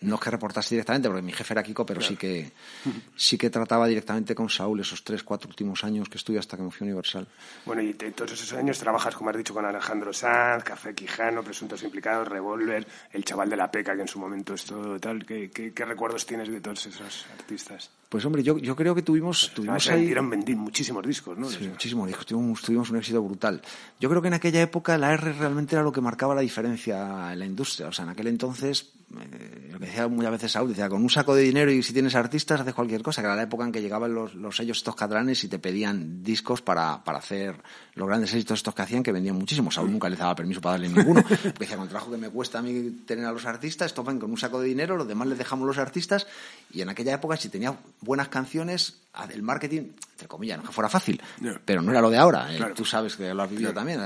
[0.00, 2.52] no es que reportase directamente, porque mi jefe era Kiko, pero sí que
[3.16, 6.62] sí que trataba directamente con Saúl esos tres, cuatro últimos años que estuve hasta que
[6.62, 7.26] me fui a Universal.
[7.66, 11.82] Bueno, y todos esos años trabajas, como has dicho, con Alejandro Sanz, Café Quijano, Presuntos
[11.82, 15.24] Implicados, Revolver, El Chaval de la Peca, que en su momento es todo tal.
[15.26, 17.90] ¿Qué, qué, recuerdos tienes de todos esos artistas?
[18.08, 19.52] Pues hombre, yo, yo creo que tuvimos...
[19.54, 20.06] tuvimos ahí...
[20.06, 21.48] Dieron vendir muchísimos discos, ¿no?
[21.48, 22.24] Sí, muchísimos discos.
[22.24, 23.60] Tuvimos, tuvimos un éxito brutal.
[24.00, 27.32] Yo creo que en aquella época la R realmente era lo que marcaba la diferencia
[27.32, 27.88] en la industria.
[27.88, 31.08] O sea, en aquel entonces eh, lo que decía muchas veces Saúl, decía, con un
[31.08, 33.72] saco de dinero y si tienes artistas haces cualquier cosa, que era la época en
[33.72, 37.56] que llegaban los, los sellos estos catalanes y te pedían discos para, para hacer
[37.94, 39.70] los grandes éxitos estos que hacían, que vendían muchísimo.
[39.70, 42.28] Saúl nunca les daba permiso para darle ninguno, porque decía, con el trabajo que me
[42.28, 45.26] cuesta a mí tener a los artistas, topan con un saco de dinero, los demás
[45.28, 46.26] les dejamos los artistas,
[46.70, 48.98] y en aquella época si tenía buenas canciones,
[49.30, 51.20] el marketing, entre comillas, no que fuera fácil,
[51.64, 52.52] pero no era lo de ahora.
[52.54, 54.00] Eh, tú sabes que lo has vivido también.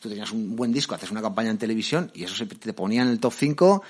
[0.00, 3.02] Tú tenías un buen disco, haces una campaña en televisión y eso se te ponía
[3.02, 3.82] en el top 5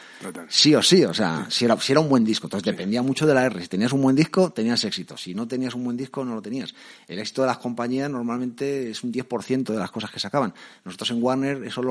[0.48, 1.04] sí o sí.
[1.04, 2.46] O sea, si era, si era un buen disco.
[2.46, 3.60] Entonces dependía mucho de la R.
[3.60, 5.16] Si tenías un buen disco, tenías éxito.
[5.16, 6.74] Si no tenías un buen disco, no lo tenías.
[7.08, 10.54] El éxito de las compañías normalmente es un 10% de las cosas que sacaban.
[10.84, 11.82] Nosotros en Warner eso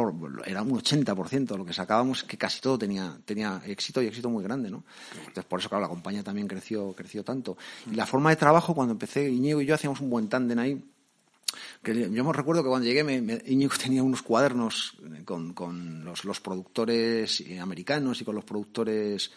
[0.46, 4.44] era un 80% lo que sacábamos, que casi todo tenía, tenía éxito y éxito muy
[4.44, 4.70] grande.
[4.70, 4.84] ¿no?
[5.20, 7.53] Entonces por eso, claro, la compañía también creció, creció tanto.
[7.92, 10.84] Y la forma de trabajo cuando empecé, Iñigo y yo hacíamos un buen tándem ahí.
[11.84, 17.44] Yo me recuerdo que cuando llegué, me, Iñigo tenía unos cuadernos con, con los, productores
[17.62, 19.32] americanos y con los productores,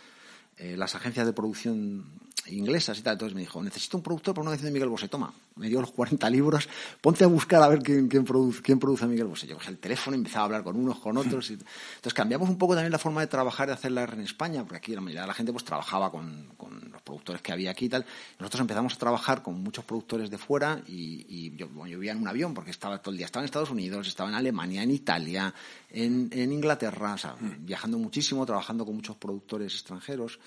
[0.56, 2.04] eh, las agencias de producción
[2.48, 3.14] inglesas y tal.
[3.14, 5.08] Entonces me dijo, necesito un productor para una canción de Miguel Bosé.
[5.08, 6.68] Toma, me dio los 40 libros,
[7.00, 9.46] ponte a buscar a ver quién, quién, produce, quién produce a Miguel Bosé.
[9.46, 11.50] Yo cogí el teléfono y empezaba a hablar con unos, con otros.
[11.50, 11.54] Y...
[11.96, 14.62] Entonces cambiamos un poco también la forma de trabajar y hacer la R en España,
[14.62, 17.70] porque aquí la mayoría de la gente pues trabajaba con, con los productores que había
[17.70, 18.04] aquí y tal.
[18.38, 22.18] Nosotros empezamos a trabajar con muchos productores de fuera y, yo, bueno, yo vivía en
[22.18, 24.90] un avión porque estaba todo el día, estaba en Estados Unidos, estaba en Alemania, en
[24.90, 25.54] Italia,
[25.90, 30.38] en, en Inglaterra, o sea, viajando muchísimo, trabajando con muchos productores extranjeros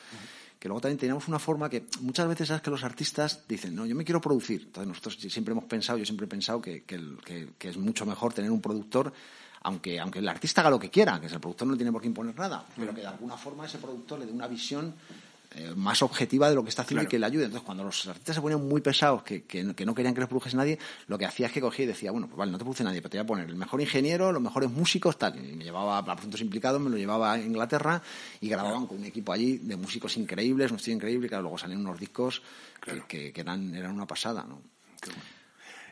[0.60, 3.86] que luego también teníamos una forma que muchas veces sabes que los artistas dicen, no,
[3.86, 4.63] yo me quiero producir.
[4.63, 8.52] Entonces nosotros siempre hemos pensado, yo siempre he pensado que, que, es mucho mejor tener
[8.52, 9.13] un productor
[9.62, 12.08] aunque, aunque el artista haga lo que quiera, que el productor no tiene por qué
[12.08, 14.95] imponer nada, pero que de alguna forma ese productor le dé una visión
[15.56, 17.46] eh, más objetiva de lo que está haciendo y que le ayude.
[17.46, 20.56] Entonces, cuando los artistas se ponían muy pesados, que, que, no querían que les produjese
[20.56, 22.84] nadie, lo que hacía es que cogía y decía, bueno, pues vale, no te produce
[22.84, 25.36] nadie, pero te voy a poner el mejor ingeniero, los mejores músicos, tal.
[25.38, 28.00] Y me llevaba a puntos implicados, me lo llevaba a Inglaterra
[28.40, 31.80] y grababan con un equipo allí de músicos increíbles, un estilo increíble, y luego salían
[31.80, 32.44] unos discos
[33.08, 34.62] que, eran, eran una pasada, ¿no?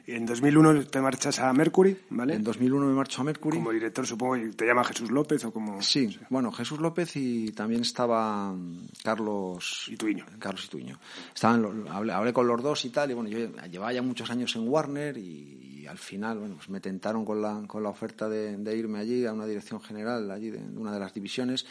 [0.07, 2.35] En 2001 te marchas a Mercury, ¿vale?
[2.35, 3.57] En 2001 me marcho a Mercury.
[3.57, 5.81] Como director, supongo, que ¿te llama Jesús López o como...?
[5.81, 8.55] Sí, bueno, Jesús López y también estaba
[9.03, 9.89] Carlos...
[9.91, 10.25] Ituño.
[10.39, 10.97] Carlos Ituño.
[11.35, 13.37] Estaban, hablé, con los dos y tal, y bueno, yo
[13.69, 17.63] llevaba ya muchos años en Warner y, al final, bueno, pues me tentaron con la,
[17.67, 20.99] con la oferta de, de, irme allí a una dirección general, allí de una de
[20.99, 21.65] las divisiones,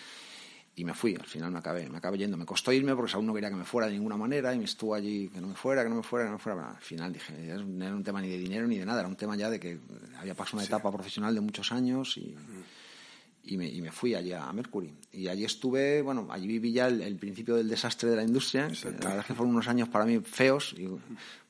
[0.78, 2.36] y me fui, al final me acabé, me acabé yendo.
[2.36, 4.66] Me costó irme porque aún no quería que me fuera de ninguna manera y me
[4.66, 6.70] estuvo allí, que no me fuera, que no me fuera, que no me fuera.
[6.70, 7.32] al final dije,
[7.66, 9.58] no era un tema ni de dinero ni de nada, era un tema ya de
[9.58, 9.78] que
[10.18, 12.36] había pasado una etapa profesional de muchos años y,
[13.44, 14.92] y, me, y, me, fui allí a Mercury.
[15.12, 18.68] Y allí estuve, bueno, allí viví ya el, principio del desastre de la industria.
[18.84, 20.76] La verdad es que fueron unos años para mí feos,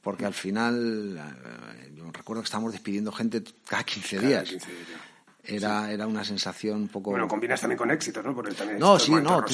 [0.03, 4.45] porque al final, eh, yo recuerdo que estábamos despidiendo gente cada 15 días.
[4.45, 5.16] Cada 15 días
[5.47, 7.11] era, era una sensación un poco...
[7.11, 8.35] Bueno, combinas también con éxitos, ¿no?
[8.35, 9.45] Porque también no, sí, no,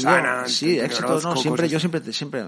[0.47, 2.45] sí, éxitos, no, siempre, yo siempre, siempre,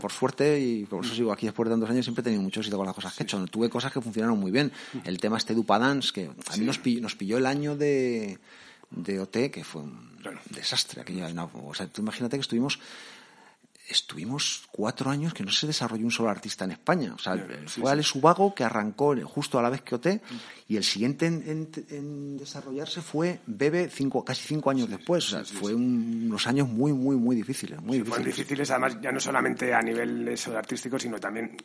[0.00, 2.60] por suerte, y por eso sigo aquí después de tantos años, siempre he tenido mucho
[2.60, 3.44] éxito con las cosas que he hecho.
[3.46, 4.72] Tuve cosas que funcionaron muy bien.
[5.04, 8.38] El tema este Dupa Dance, que a mí nos, pilló, nos pilló el año de,
[8.90, 10.10] de OT, que fue un
[10.50, 11.02] desastre.
[11.02, 12.78] Aquella, o sea, tú imagínate que estuvimos
[13.88, 17.14] estuvimos cuatro años que no se desarrolló un solo artista en España.
[17.14, 20.06] O sea, fue Alex Ubago que arrancó justo a la vez que OT
[20.68, 25.32] y el siguiente en, desarrollarse fue Bebe cinco, casi cinco años después.
[25.32, 27.80] O sea, fue unos años muy, muy, muy difíciles.
[27.80, 28.08] Muy difíciles.
[28.08, 31.56] Fueron difíciles, además, ya no solamente a nivel eso, artístico, sino también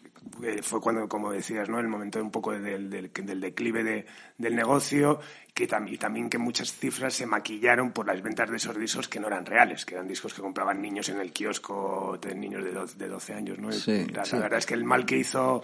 [0.43, 1.79] eh, fue cuando, como decías, ¿no?
[1.79, 4.05] el momento un poco del, del, del declive de,
[4.37, 5.19] del negocio
[5.53, 9.19] que y también que muchas cifras se maquillaron por las ventas de esos discos que
[9.19, 12.71] no eran reales, que eran discos que compraban niños en el kiosco, de niños de
[12.71, 13.59] 12, de 12 años.
[13.59, 13.69] ¿no?
[13.69, 15.63] la, verdad es que el mal que hizo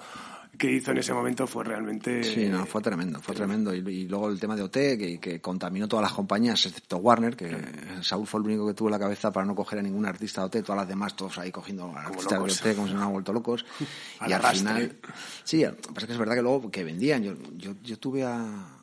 [0.58, 2.24] que hizo en ese momento fue realmente...
[2.24, 3.74] Sí, no, fue tremendo, fue tremendo.
[3.76, 7.56] Y, luego el tema de OT, que, que, contaminó todas las compañías, excepto Warner, que
[8.02, 10.48] Saúl fue el único que tuvo la cabeza para no coger a ningún artista de
[10.48, 13.12] OT, todas las demás todos ahí cogiendo a artistas de OT como se nos han
[13.12, 13.66] vuelto locos.
[14.28, 14.98] y al final...
[15.44, 17.24] Sí, pasa que es verdad que luego que vendían.
[17.24, 18.77] Yo, yo, yo tuve a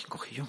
[0.00, 0.46] ¿Quién cogí yo?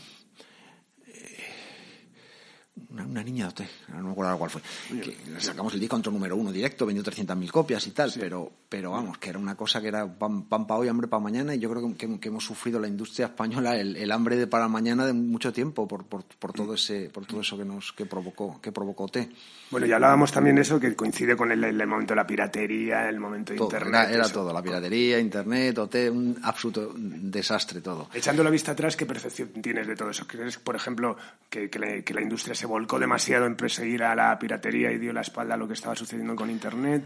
[2.90, 4.62] una, niña de no me acuerdo cuál fue.
[5.02, 8.92] Que sacamos el disco otro número uno directo, vendió 300.000 copias y tal, pero, pero
[8.92, 11.70] vamos, que era una cosa que era pan, para hoy, hambre para mañana, y yo
[11.70, 15.54] creo que, que, hemos sufrido la industria española el, hambre de para mañana de mucho
[15.54, 19.08] tiempo por, por, por, todo ese por todo eso que nos que provocó que provocó
[19.08, 19.30] T.
[19.72, 23.08] Bueno, ya hablábamos también de eso que coincide con el, el momento de la piratería,
[23.08, 24.10] el momento de internet.
[24.12, 28.10] Era, todo, la piratería, internet, OT, un absoluto desastre todo.
[28.14, 30.28] Echando la vista atrás, ¿qué percepción tienes de todo eso?
[30.28, 31.16] ¿Crees, por ejemplo,
[31.50, 34.98] que, que, la, que la industria se volcó demasiado en perseguir a la piratería y
[34.98, 37.04] dio la espalda a lo que estaba sucediendo con Internet.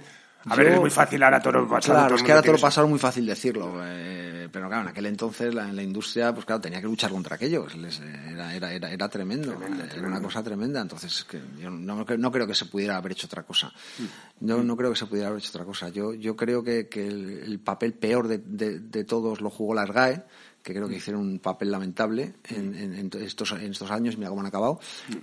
[0.47, 1.99] A ver, es muy fácil ahora todo lo pasado.
[1.99, 3.81] Claro, es que ahora todo lo pasado es muy fácil decirlo.
[3.83, 7.35] Eh, pero claro, en aquel entonces la, la, industria, pues claro, tenía que luchar contra
[7.35, 7.65] aquello.
[8.31, 9.57] era, era, era, era tremendo.
[9.95, 10.81] era una cosa tremenda.
[10.81, 13.71] Entonces, que yo no, no, creo que se pudiera haber hecho otra cosa.
[13.97, 14.45] Mm.
[14.45, 15.89] Yo no creo que se pudiera haber hecho otra cosa.
[15.89, 19.87] Yo, yo creo que, que el, papel peor de, de, de todos lo jugó la
[19.87, 20.23] SGAE
[20.65, 24.47] que creo que hicieron un papel lamentable en, estos, en estos años, mira cómo han
[24.47, 24.79] acabado.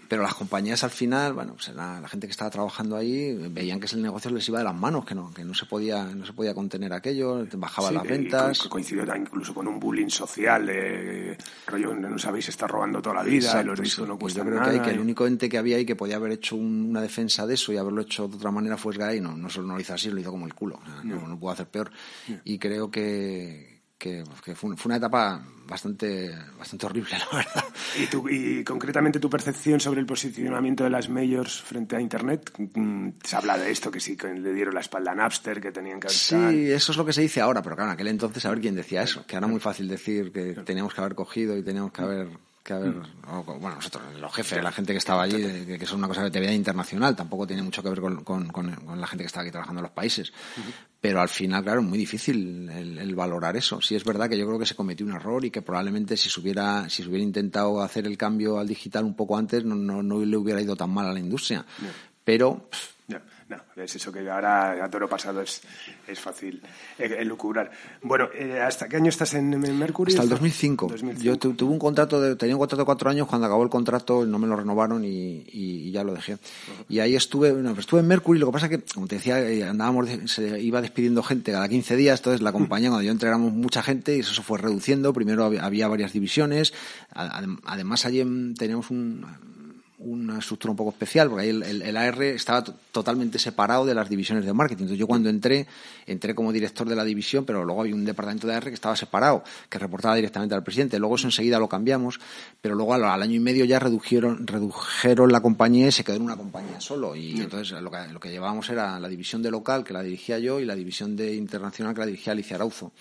[0.08, 3.92] Pero las compañías al final, bueno, pues la, gente que estaba trabajando ahí veían que
[3.92, 6.32] el negocio les iba de las manos, que no, que no se podía, no se
[6.32, 8.60] podía contener aquello, bajaban las ventas.
[8.60, 13.22] Que coincidió incluso con un bullying social de rollo, no sabéis, está robando toda la
[13.24, 15.96] vida, los discos no pues yo creo que, el único ente que había ahí que
[15.96, 19.20] podía haber hecho una defensa de eso y haberlo hecho de otra manera fue Sky,
[19.20, 21.50] no, no solo no lo hizo así, lo hizo como el culo, no, no pudo
[21.50, 21.90] hacer peor.
[22.44, 27.64] Y creo que que, fue, una etapa bastante, bastante horrible, la verdad.
[27.96, 32.52] ¿Y, ¿Y concretamente tu percepción sobre el posicionamiento de las majors frente a Internet?
[32.74, 35.70] Mm, se habla de esto, que sí, que le dieron la espalda a Napster, que
[35.70, 36.08] tenían que...
[36.08, 36.34] Sí,
[36.72, 38.74] eso es lo que se dice ahora, pero claro, en aquel entonces a ver quién
[38.74, 42.02] decía eso, que era muy fácil decir que teníamos que haber cogido y teníamos que
[42.02, 42.28] haber
[42.62, 42.94] que haber,
[43.44, 46.54] bueno, nosotros, los jefes, la gente que estaba allí, que, son una cosa de TV
[46.54, 49.80] internacional, tampoco tiene mucho que ver con, con, con, la gente que estaba aquí trabajando
[49.80, 50.32] en los países.
[51.00, 53.80] Pero al final, claro, es muy difícil el, valorar eso.
[53.80, 56.30] Sí es verdad que yo creo que se cometió un error y que probablemente si
[56.30, 59.74] se hubiera, si se hubiera intentado hacer el cambio al digital un poco antes, no,
[59.74, 61.66] no, no le hubiera ido tan mal a la industria.
[62.24, 62.68] Pero
[63.52, 65.62] no, es eso que ahora a toro pasado es,
[66.06, 66.62] es fácil
[66.98, 67.70] elucubrar.
[68.02, 70.12] Bueno, eh, ¿hasta qué año estás en, Mercury?
[70.12, 70.94] Hasta el 2005.
[71.18, 74.24] Yo tuve un contrato, de, tenía un contrato de cuatro años, cuando acabó el contrato
[74.24, 76.38] no me lo renovaron y, ya lo dejé.
[76.88, 79.40] Y ahí estuve, pues estuve en Mercury, lo que pasa es que, como te decía,
[79.40, 83.28] eh, andábamos, se iba despidiendo gente cada 15 días, entonces la compañía, cuando yo entré
[83.28, 86.72] éramos mucha gente y eso se fue reduciendo, primero había, varias divisiones,
[87.12, 88.24] además allí
[88.56, 89.26] teníamos un
[90.04, 94.44] una estructura un poco especial, porque ahí el, AR estaba totalmente separado de las divisiones
[94.44, 94.84] de marketing.
[94.84, 95.66] Entonces yo cuando entré,
[96.06, 98.96] entré como director de la división, pero luego había un departamento de AR que estaba
[98.96, 100.98] separado, que reportaba directamente al presidente.
[100.98, 102.20] Luego eso enseguida lo cambiamos,
[102.60, 106.22] pero luego al, año y medio ya redujeron, redujeron la compañía y se quedó en
[106.22, 107.14] una compañía solo.
[107.14, 110.38] Y entonces lo que, lo que llevábamos era la división de local, que la dirigía
[110.38, 112.92] yo, y la división de internacional, que la dirigía Alicia Arauzo.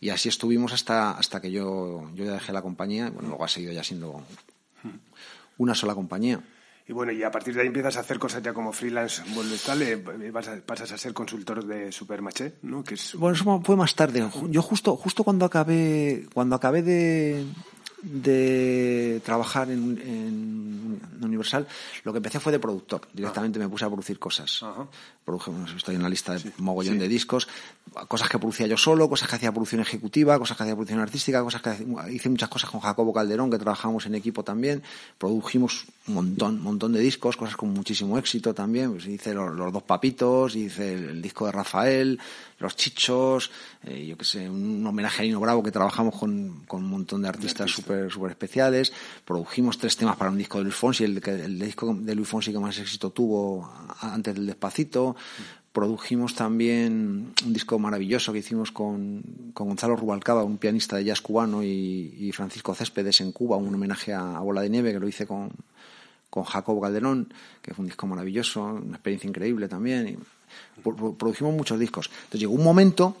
[0.00, 3.10] Y así estuvimos hasta, hasta que yo, yo ya dejé la compañía.
[3.10, 4.22] Bueno, luego ha seguido ya siendo
[5.62, 6.40] una sola compañía.
[6.86, 9.22] Y bueno, y a partir de ahí empiezas a hacer cosas ya como freelance,
[9.64, 9.96] tal, eh,
[10.32, 12.82] vas pasas a ser consultor de Supermaché, ¿no?
[12.82, 13.14] Que es...
[13.14, 14.28] Bueno, eso fue más tarde.
[14.48, 17.46] Yo justo, justo cuando acabé, cuando acabé de,
[18.02, 21.68] de trabajar en, en, Universal,
[22.02, 23.02] lo que empecé fue de productor.
[23.12, 24.64] Directamente me puse a producir cosas.
[25.24, 27.46] Produje, estoy en la lista de mogollón de discos,
[28.08, 31.42] cosas que producía yo solo, cosas que hacía producción ejecutiva, cosas que hacía producción artística,
[31.42, 31.70] cosas que
[32.10, 34.82] hice muchas cosas con Jacobo Calderón, que trabajamos en equipo también.
[35.18, 38.92] Produjimos un montón, montón de discos, cosas con muchísimo éxito también.
[38.92, 42.18] Pues hice los, dos papitos, hice el, disco de Rafael,
[42.58, 43.50] los chichos,
[43.84, 47.22] eh, yo qué sé, un homenaje a Nino Bravo que trabajamos con, con un montón
[47.22, 48.92] de artistas súper super especiales.
[49.24, 52.52] Produjimos tres temas para un disco de Luis Fonsi, el, el disco de Luis Fonsi
[52.52, 55.11] que más éxito tuvo antes del Despacito.
[55.72, 59.22] Produjimos también un disco maravilloso que hicimos con,
[59.54, 64.12] con Gonzalo Rubalcaba, un pianista de jazz cubano, y, Francisco Céspedes en Cuba, un homenaje
[64.12, 65.50] a, Bola de Nieve que lo hice con,
[66.28, 70.08] con Jacob Calderón, que fue un disco maravilloso, una experiencia increíble también.
[70.08, 70.18] Y
[70.82, 72.10] produjimos muchos discos.
[72.12, 73.16] Entonces llegó un momento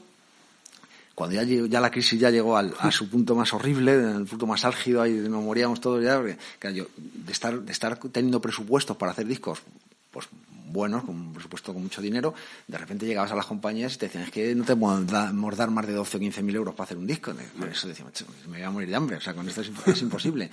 [1.14, 4.46] cuando ya, ya la crisis ya llegó al, a su punto más horrible, el punto
[4.46, 6.22] más álgido, ahí nos moríamos todos ya,
[6.70, 9.60] yo, de, estar, de estar teniendo presupuestos para hacer discos,
[10.10, 10.26] pues
[10.72, 12.34] buenos, con un presupuesto con mucho dinero,
[12.66, 15.70] de repente llegabas a las compañías y te decían, es que no te podemos dar
[15.70, 17.32] más de 12 o 15 mil euros para hacer un disco.
[17.58, 18.12] Por eso decíamos,
[18.48, 20.50] me voy a morir de hambre, o sea, con esto es, imposible.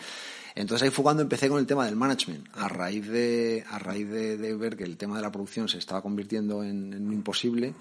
[0.56, 4.10] Entonces ahí fue cuando empecé con el tema del management, a raíz de, a raíz
[4.10, 7.74] de, ver que el tema de la producción se estaba convirtiendo en, en imposible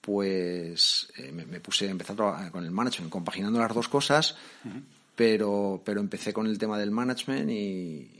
[0.00, 4.36] pues eh, me, puse, empecé a trabajar con el management, compaginando las dos cosas,
[5.14, 8.19] pero, pero empecé con el tema del management y,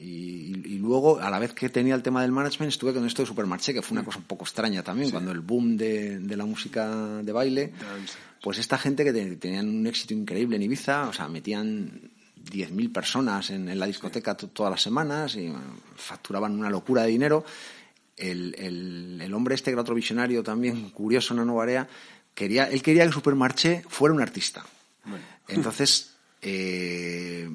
[0.00, 3.26] y, luego, a la vez que tenía el tema del management, estuve con esto de
[3.26, 6.44] Supermarché, que fue una cosa un poco extraña también, cuando el boom de, de, la
[6.44, 7.72] música de baile,
[8.42, 12.10] pues esta gente que tenían un éxito increíble en Ibiza, o sea, metían
[12.44, 15.52] 10.000 personas en, la discoteca todas las semanas y
[15.96, 17.44] facturaban una locura de dinero.
[18.16, 21.88] El, el, hombre este, que era otro visionario también, curioso, en Nueva Area,
[22.34, 24.64] quería, él quería que Supermarché fuera un artista.
[25.48, 27.48] Entonces, eh,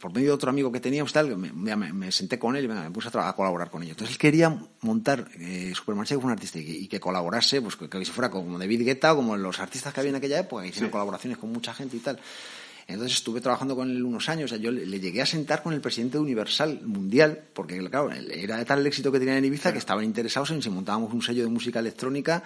[0.00, 2.90] por medio de otro amigo que teníamos, tal, me, me, senté con él y me,
[2.90, 3.92] puse a, colaborar con ellos.
[3.92, 8.12] Entonces él quería montar eh, Supermarché como un artista y, que colaborase, pues que, si
[8.12, 10.90] fuera como David Guetta o como los artistas que había en aquella época, que hicieron
[10.90, 12.18] colaboraciones con mucha gente y tal.
[12.86, 14.50] Entonces estuve trabajando con él unos años.
[14.52, 18.64] yo le, llegué a sentar con el presidente de Universal Mundial, porque claro, era de
[18.64, 21.42] tal el éxito que tenía en Ibiza que estaban interesados en si montábamos un sello
[21.42, 22.42] de música electrónica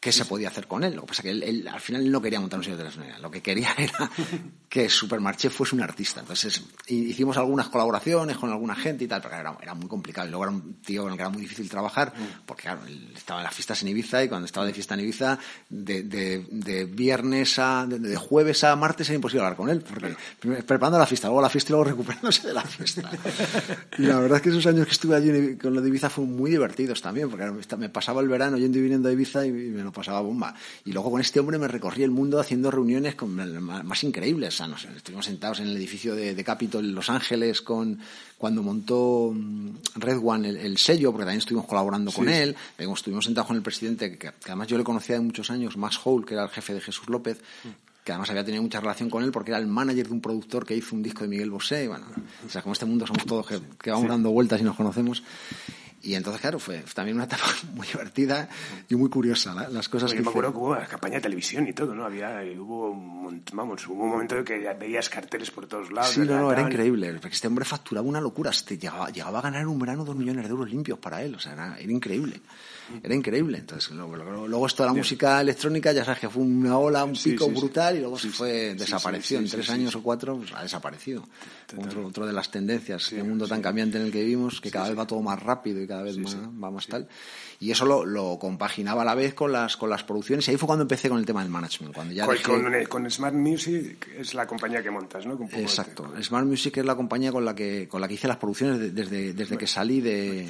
[0.00, 0.94] qué se podía hacer con él.
[0.94, 3.18] Lo que pasa es que él, al final no quería montar un sello de la
[3.18, 4.10] Lo que quería era
[4.68, 6.20] que Supermarché fuese un artista.
[6.20, 10.28] Entonces hicimos algunas colaboraciones con alguna gente y tal, pero era, era muy complicado.
[10.28, 12.46] Y luego era un tío con el que era muy difícil trabajar, mm.
[12.46, 15.00] porque claro, él estaba en las fiestas en Ibiza y cuando estaba de fiesta en
[15.00, 20.14] Ibiza, de, de, viernes a, de, jueves a martes era imposible hablar con él, porque
[20.62, 23.10] preparando la fiesta, luego la fiesta y luego recuperándose de la fiesta.
[23.98, 26.36] y la verdad es que esos años que estuve allí con lo de Ibiza fueron
[26.36, 29.87] muy divertidos también, porque me pasaba el verano yendo y viniendo a Ibiza y me
[29.92, 30.54] pasaba bomba.
[30.84, 34.54] Y luego con este hombre me recorrí el mundo haciendo reuniones con, más, increíbles.
[34.54, 37.98] O sea, nos, estuvimos sentados en el edificio de, de Capitol en Los Ángeles con,
[38.38, 42.56] cuando montó mm, Red One el, sello, porque también estuvimos colaborando con él.
[42.78, 46.24] Estuvimos sentados con el presidente, que, además yo le conocía de muchos años, Max Hole,
[46.24, 47.40] que era el jefe de Jesús López.
[48.04, 50.64] que además había tenido mucha relación con él porque era el manager de un productor
[50.64, 51.84] que hizo un disco de Miguel Bosé.
[51.84, 52.06] Y bueno,
[52.46, 55.22] o sea, como este mundo somos todos que, que vamos dando vueltas y nos conocemos.
[56.02, 58.48] Y entonces, claro, fue también una etapa muy divertida
[58.88, 61.72] y muy curiosa, las cosas que Yo me acuerdo que hubo campaña de televisión y
[61.72, 62.04] todo, ¿no?
[62.04, 62.94] Había, hubo,
[63.52, 66.10] vamos, hubo un momento en que veías carteles por todos lados.
[66.10, 67.12] Sí, no, no, era increíble.
[67.14, 68.50] Porque este hombre facturaba una locura.
[68.50, 71.34] Este, llegaba, llegaba a ganar en un verano dos millones de euros limpios para él.
[71.34, 72.40] O sea, era, era increíble.
[73.02, 73.58] Era increíble.
[73.58, 77.14] Entonces, luego, luego, esto de la música electrónica, ya sabes que fue una ola, un
[77.14, 79.38] pico brutal y luego se fue, desapareció.
[79.38, 81.24] en tres años o cuatro, pues, ha desaparecido.
[81.76, 84.70] Otro, otro, de las tendencias, en un mundo tan cambiante en el que vivimos, que
[84.70, 87.08] cada vez va todo más rápido y cada vez más, va más tal
[87.60, 90.56] y eso lo, lo, compaginaba a la vez con las, con las producciones y ahí
[90.56, 91.92] fue cuando empecé con el tema del management.
[91.92, 92.26] Cuando ya
[92.88, 95.36] con, Smart Music es la compañía que montas, ¿no?
[95.52, 96.12] Exacto.
[96.22, 99.32] Smart Music es la compañía con la que, con la que hice las producciones desde,
[99.32, 100.46] desde que salí de...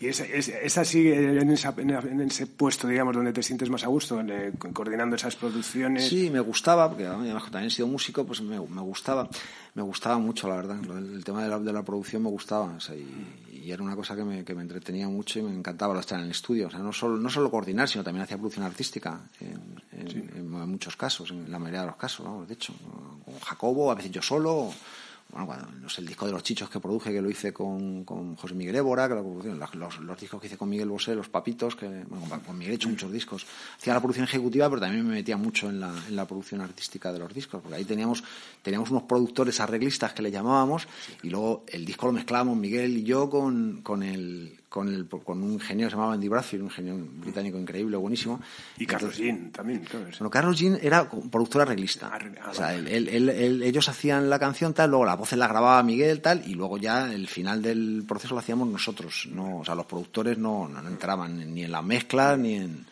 [0.00, 4.20] ¿Y esa, esa sigue en, en, ese puesto, digamos, donde te sientes más a gusto,
[4.20, 6.08] eh, coordinando esas producciones?
[6.08, 9.28] Sí, me gustaba, porque también he sido músico, pues me, me gustaba
[9.74, 10.78] me gustaba mucho, la verdad.
[10.96, 12.78] El, tema de la, de la, producción me gustaba.
[12.90, 16.26] y, era una cosa que me, que me, entretenía mucho y me encantaba estar en
[16.26, 16.68] el estudio.
[16.68, 20.96] O sea, no solo, no solo coordinar, sino también hacía producción artística en, en, muchos
[20.96, 22.74] casos, en la mayoría de los casos, de hecho.
[23.24, 24.72] Con Jacobo, a veces yo solo
[25.30, 28.36] bueno, no sé, el disco de los chichos que produje, que lo hice con, con
[28.36, 31.86] José Miguel Évora, que los, los, discos que hice con Miguel Bosé, Los Papitos, que
[31.86, 33.44] bueno, con Miguel he hecho muchos discos.
[33.76, 37.12] Hacía la producción ejecutiva, pero también me metía mucho en la, en la producción artística
[37.12, 38.22] de los discos, porque ahí teníamos,
[38.64, 40.88] teníamos unos productores arreglistas que le llamábamos,
[41.22, 45.40] y luego el disco lo mezclábamos Miguel y yo con, con el con, el, con
[45.40, 48.40] un ingeniero que se llamaba Andy Bradfield, un ingeniero británico increíble, buenísimo.
[48.76, 50.06] Y Carlos Jean también, claro.
[50.18, 52.10] Bueno, Carlos Jean era productor arreglista.
[52.12, 56.42] Ah, o sea, ellos hacían la canción tal, luego la voz la grababa Miguel tal,
[56.44, 59.28] y luego ya el final del proceso lo hacíamos nosotros.
[59.30, 62.84] No, o sea, los productores no, no entraban ni en la mezcla, ni en...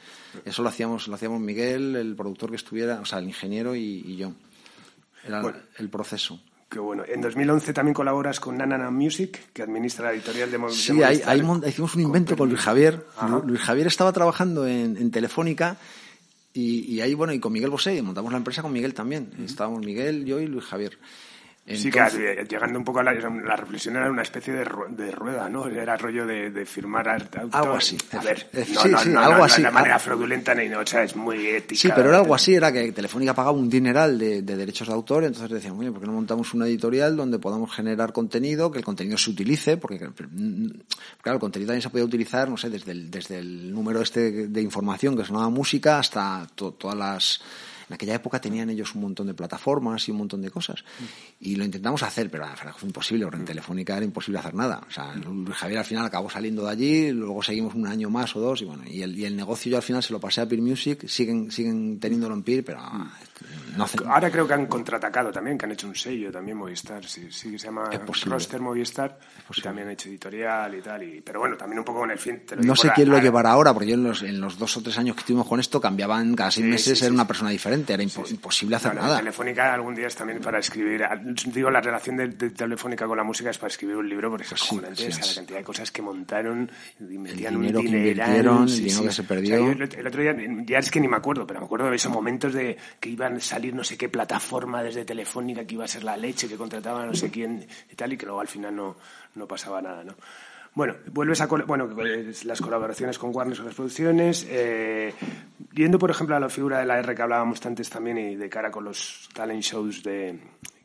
[0.44, 4.16] Eso lo hacíamos, lo hacíamos Miguel, el productor que estuviera, o sea, el ingeniero y,
[4.16, 4.32] yo.
[5.24, 5.42] Era
[5.78, 6.40] el proceso.
[6.68, 7.04] Qué bueno.
[7.06, 10.98] En 2011 también colaboras con Nanana Music, que administra la editorial de Sí,
[11.66, 13.04] hicimos un invento con Luis Javier.
[13.44, 15.76] Luis Javier estaba trabajando en, Telefónica
[16.54, 19.32] Y, ahí, bueno, y con Miguel Bosé, montamos la empresa con Miguel también.
[19.44, 20.98] Estábamos Miguel, yo y Luis Javier
[21.66, 25.48] sí, que llegando un poco a la, la, reflexión era una especie de, de rueda,
[25.48, 25.66] ¿no?
[25.68, 27.96] Era rollo de, de firmar algo así.
[28.12, 29.62] A ver, sí, no, sí, algo así.
[29.62, 31.80] de manera fraudulenta ni no, o sea, es muy ética.
[31.80, 34.94] Sí, pero era algo así, era que Telefónica pagaba un dineral de, de derechos de
[34.94, 38.78] autor, entonces decíamos, oye, ¿por qué no montamos una editorial donde podamos generar contenido, que
[38.78, 39.76] el contenido se utilice?
[39.76, 44.02] Porque, claro, el contenido también se podía utilizar, no sé, desde el, desde el número
[44.02, 47.40] este de información que sonaba música hasta todas las
[47.88, 50.84] en aquella época tenían ellos un montón de plataformas y un montón de cosas.
[51.40, 54.82] Y lo intentamos hacer, pero fue imposible, en Telefónica era imposible hacer nada.
[54.86, 55.14] O sea,
[55.54, 58.64] Javier al final acabó saliendo de allí, luego seguimos un año más o dos, y
[58.64, 61.06] bueno, y el, y el negocio yo al final se lo pasé a Peer Music,
[61.06, 62.80] siguen, siguen teniéndolo en Peer, pero
[63.76, 67.28] no Ahora creo que han contraatacado también, que han hecho un sello también Movistar, sí,
[67.30, 67.90] sí se llama
[68.26, 69.18] Roster Movistar,
[69.54, 72.18] y también han hecho editorial y tal, y, pero bueno, también un poco con el
[72.18, 72.42] fin.
[72.58, 74.98] no sé quién lo llevará ahora, porque yo en los, en los dos o tres
[74.98, 78.76] años que estuvimos con esto cambiaban cada seis meses, era una persona diferente era imposible
[78.76, 79.18] hacer nada.
[79.18, 81.02] Telefónica algún día es también para escribir,
[81.46, 84.50] digo, la relación de, Telefónica con la música es para escribir un libro, porque es
[84.50, 86.70] pues la cantidad de cosas que montaron
[87.00, 89.70] y metían el dinero un que invirtieron, el dinero que se perdió.
[89.70, 92.52] el otro día, ya es que ni me acuerdo, pero me acuerdo de esos momentos
[92.52, 96.02] de que iban a salir no sé qué plataforma desde Telefónica, que iba a ser
[96.02, 98.96] la leche, que contrataba no sé quién y tal, y que luego al final no,
[99.36, 100.16] no pasaba nada, ¿no?
[100.74, 101.86] Bueno, vuelves a bueno,
[102.44, 104.46] las colaboraciones con Warner con las producciones.
[104.48, 105.12] Eh,
[105.74, 108.48] yendo, por ejemplo, a la figura de la R que hablábamos antes también y de
[108.48, 110.40] cara con los talent shows de,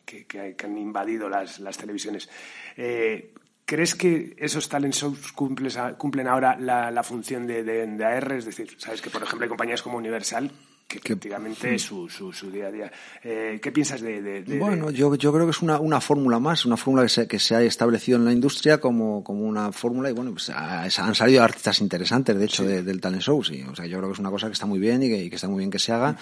[0.05, 2.29] que, han invadido las, las televisiones.
[2.75, 3.33] Eh,
[3.65, 8.33] ¿Crees que esos talent shows cumplen ahora la, la función de, de, de, AR?
[8.33, 10.51] Es decir, sabes que, por ejemplo, hay compañías como Universal
[10.87, 12.91] que efectivamente es su, su, su, día a día.
[13.21, 16.77] Eh, ¿Qué piensas de, Bueno, yo, yo creo que es una, una fórmula más, una
[16.77, 20.13] fórmula que se, que se ha establecido en la industria como, como una fórmula y
[20.13, 23.63] bueno, pues han salido artistas interesantes, de hecho, del talent show, sí.
[23.69, 25.29] O sea, yo creo que es una cosa que está muy bien y que, y
[25.29, 26.15] que está muy bien que se haga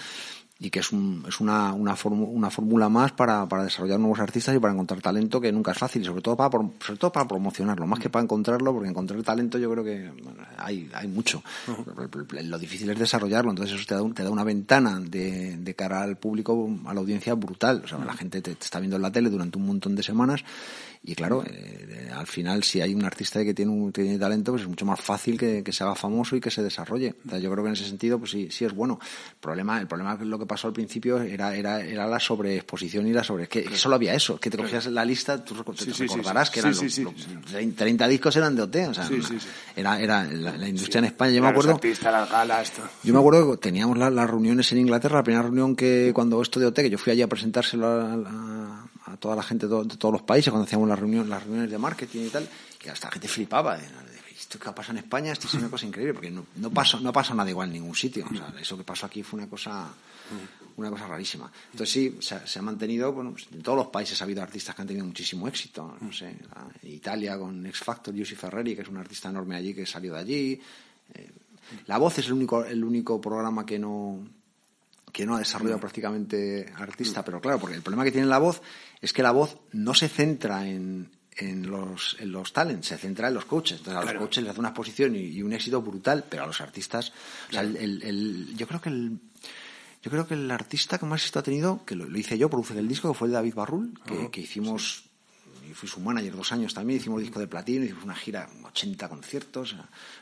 [0.58, 4.56] y que es, un, es una, una, una fórmula más para, para desarrollar nuevos artistas
[4.56, 7.28] y para encontrar talento que nunca es fácil y sobre todo para, sobre todo para
[7.28, 10.10] promocionarlo, más que para encontrarlo, porque encontrar talento yo creo que
[10.56, 11.42] hay, hay mucho.
[12.44, 16.02] Lo difícil es desarrollarlo, entonces eso te da, te da una ventana de, de cara
[16.02, 17.82] al público, a la audiencia brutal.
[17.84, 20.42] O sea, la gente te, está viendo en la tele durante un montón de semanas
[21.06, 24.62] y claro, eh, al final si hay un artista que tiene, un, tiene talento, pues
[24.62, 27.14] es mucho más fácil que, que se haga famoso y que se desarrolle.
[27.24, 28.98] yo creo que en ese sentido, pues sí, sí es bueno.
[29.30, 33.12] El problema, el problema lo que pasó al principio era, era, era la sobreexposición y
[33.12, 33.46] la sobre...
[33.46, 37.76] que, solo había eso, que te cogías la lista, tú te recordarás que eran los,
[37.76, 39.08] 30 discos eran de OT, o sea,
[39.76, 41.78] era, era la, industria en España, yo me acuerdo...
[43.04, 46.58] Yo me acuerdo que teníamos las reuniones en Inglaterra, la primera reunión que cuando esto
[46.58, 48.85] de OT, que yo fui allí a presentárselo a a
[49.16, 52.22] toda la gente de, todos los países cuando hacíamos las reuniones, las reuniones de marketing
[52.26, 52.48] y tal,
[52.84, 53.78] y hasta la gente flipaba.
[53.78, 56.98] esto que ha pasado en España, esto es una cosa increíble, porque no, no pasó,
[57.00, 58.26] no pasó nada igual en ningún sitio.
[58.30, 59.88] O sea, eso que pasó aquí fue una cosa,
[60.76, 61.50] una cosa rarísima.
[61.72, 64.82] Entonces sí, se ha, mantenido, bueno, pues, en todos los países ha habido artistas que
[64.82, 65.96] han tenido muchísimo éxito.
[66.00, 66.36] No sé,
[66.82, 70.20] Italia con X Factor, Giussi Ferreri, que es un artista enorme allí que salió de
[70.20, 70.60] allí.
[71.14, 71.30] Eh,
[71.86, 74.24] la Voz es el único, el único programa que no,
[75.16, 78.60] que no ha desarrollado prácticamente artista, pero claro, porque el problema que tiene la voz
[79.00, 83.28] es que la voz no se centra en, en los, en los talents, se centra
[83.28, 83.78] en los coaches.
[83.78, 86.60] Entonces a los coaches les hace una exposición y, un éxito brutal, pero a los
[86.60, 87.12] artistas,
[87.48, 89.18] o sea, el, el, yo creo que el,
[90.02, 92.78] yo creo que el artista que más éxito ha tenido, que lo, hice yo, produce
[92.78, 95.05] el disco, que fue el David Barrul, que, que hicimos
[95.70, 99.08] y fui su manager dos años también, hicimos disco de platino, hicimos una gira, 80
[99.08, 99.76] conciertos,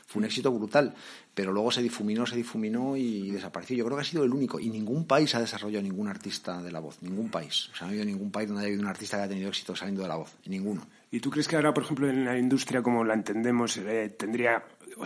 [0.05, 0.93] fue un éxito brutal,
[1.33, 3.75] pero luego se difuminó, se difuminó y desapareció.
[3.75, 6.71] Yo creo que ha sido el único, y ningún país ha desarrollado ningún artista de
[6.71, 7.69] la voz, ningún país.
[7.73, 9.49] O sea, no ha habido ningún país donde haya habido un artista que haya tenido
[9.49, 10.87] éxito saliendo de la voz, ninguno.
[11.11, 14.63] ¿Y tú crees que ahora, por ejemplo, en la industria como la entendemos, eh, tendría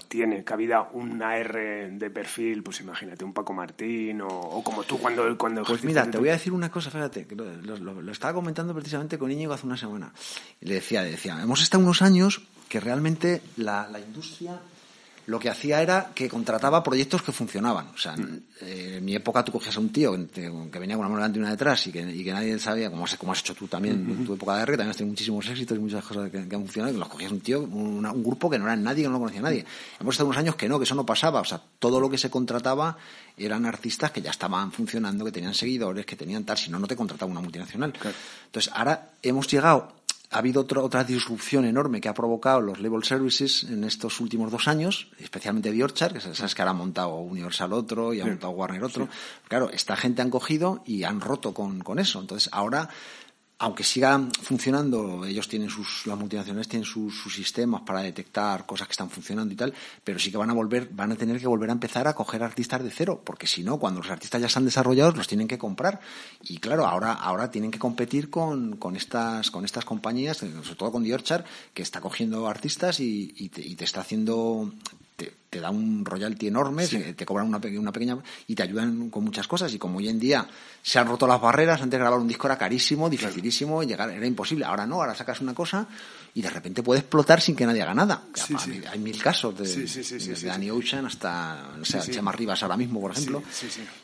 [0.07, 5.37] tiene cabida una R de perfil, pues imagínate, un Paco Martín o, como tú cuando...
[5.37, 9.17] cuando pues mira, te voy a decir una cosa, fíjate, que lo, estaba comentando precisamente
[9.17, 10.13] con Íñigo hace una semana.
[10.61, 14.59] Le decía, le decía, hemos estado unos años que realmente la, la industria
[15.29, 17.89] lo que hacía era que contrataba proyectos que funcionaban.
[17.93, 18.15] O sea,
[18.61, 20.49] eh, en mi época tú cogías a un tío que,
[20.79, 23.31] venía con una mano delante y una detrás y que, nadie sabía, como has, como
[23.31, 25.77] has hecho tú también en tu época de R, que también has tenido muchísimos éxitos
[25.77, 28.57] y muchas cosas que, han funcionado, y que los cogías un tío, un grupo que
[28.57, 29.63] no era nadie, que no lo conocía nadie.
[29.99, 31.41] Hemos estado unos años que no, que eso no pasaba.
[31.41, 32.97] O sea, todo lo que se contrataba
[33.37, 36.87] eran artistas que ya estaban funcionando, que tenían seguidores, que tenían tal, si no, no
[36.87, 37.93] te contrataba una multinacional.
[38.47, 39.98] Entonces, ahora hemos llegado
[40.31, 44.67] ha habido otra disrupción enorme que ha provocado los label services en estos últimos dos
[44.67, 48.51] años, especialmente de Orchard, que sabes que ahora ha montado Universal otro y ha montado
[48.51, 49.09] Warner otro.
[49.47, 52.19] Claro, esta gente han cogido y han roto con, con eso.
[52.19, 52.89] Entonces, ahora
[53.61, 58.93] aunque sigan funcionando, ellos tienen sus, las multinacionales tienen sus, sistemas para detectar cosas que
[58.93, 61.69] están funcionando y tal, pero sí que van a volver, van a tener que volver
[61.69, 64.63] a empezar a coger artistas de cero, porque si no, cuando los artistas ya están
[64.63, 65.99] desarrollados, los tienen que comprar.
[66.41, 70.93] Y claro, ahora, ahora tienen que competir con, con estas, con estas compañías, sobre todo
[70.93, 71.43] con The Orchard,
[71.73, 74.71] que está cogiendo artistas y, y te está haciendo
[75.49, 78.17] te, da un royalty enorme, te, cobran una, una, pequeña
[78.47, 79.73] y te ayudan con muchas cosas.
[79.73, 80.47] Y como hoy en día
[80.81, 84.65] se han roto las barreras, antes grabar un disco era carísimo, dificilísimo, llegar era imposible.
[84.65, 85.87] Ahora no, ahora sacas una cosa
[86.33, 88.23] y de repente puede explotar sin que nadie haga nada.
[88.91, 93.11] Hay mil casos, de, desde Danny Ocean hasta o sea, Chema Rivas ahora mismo, por
[93.11, 93.43] ejemplo.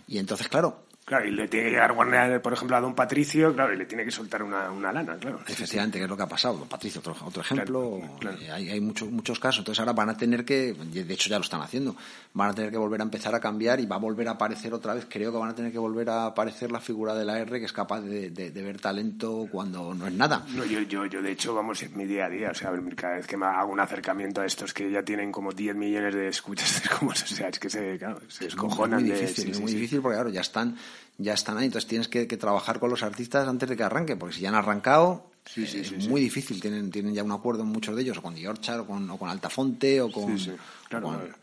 [0.07, 3.53] Y entonces, claro, Claro, y le tiene que llegar Warner, por ejemplo, a Don Patricio,
[3.53, 5.39] claro, y le tiene que soltar una, una lana, claro.
[5.47, 6.57] Efectivamente, que es lo que ha pasado.
[6.57, 8.01] Don Patricio, otro, otro ejemplo.
[8.41, 9.59] Eh, hay, hay muchos, muchos casos.
[9.59, 11.95] Entonces ahora van a tener que, de hecho ya lo están haciendo,
[12.33, 14.73] van a tener que volver a empezar a cambiar y va a volver a aparecer
[14.73, 15.05] otra vez.
[15.07, 17.65] Creo que van a tener que volver a aparecer la figura de la R que
[17.65, 20.43] es capaz de, de, ver talento cuando no es nada.
[20.55, 23.17] No, yo, yo, yo de hecho, vamos, en mi día a día, o sea, cada
[23.17, 26.29] vez que me hago un acercamiento a estos que ya tienen como 10 millones de
[26.29, 29.01] escuchas, es como, o sea, es que se, claro, se descojonan.
[29.01, 30.75] Es muy difícil, es muy difícil porque, claro, ya están
[31.17, 31.65] ya están ahí.
[31.65, 34.55] Entonces tienes que, trabajar con los artistas antes de que arranquen, porque si ya han
[34.55, 36.61] arrancado, es muy difícil.
[36.61, 39.17] Tienen, tienen ya un acuerdo en muchos de ellos, o con Diorchar, o con, o
[39.17, 40.37] con Altafonte, o con,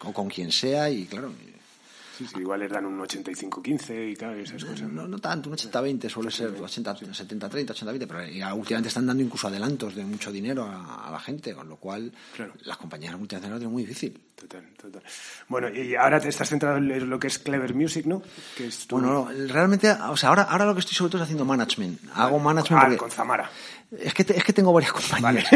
[0.01, 1.33] o con quien sea, y claro,
[2.23, 4.83] Sí, sí, igual les dan un 85-15 y claro, esas cosas.
[4.83, 9.49] No, no tanto, un 80-20 suele ser 70-30, 80-20 pero ya últimamente están dando incluso
[9.49, 12.13] adelantos de mucho dinero a, la gente, con lo cual
[12.65, 14.21] las compañías multinacionales es muy difícil.
[14.37, 15.03] Total, total.
[15.49, 18.23] Bueno, y ahora te estás centrado en lo que es Clever Music, ¿no?
[18.57, 21.45] Que es Bueno, realmente, o sea, ahora, ahora lo que estoy sobre todo es haciendo
[21.45, 22.01] management.
[22.15, 22.95] Hago management.
[22.95, 23.51] Ah, con Zamara.
[23.99, 25.47] Es que, es que tengo varias compañías.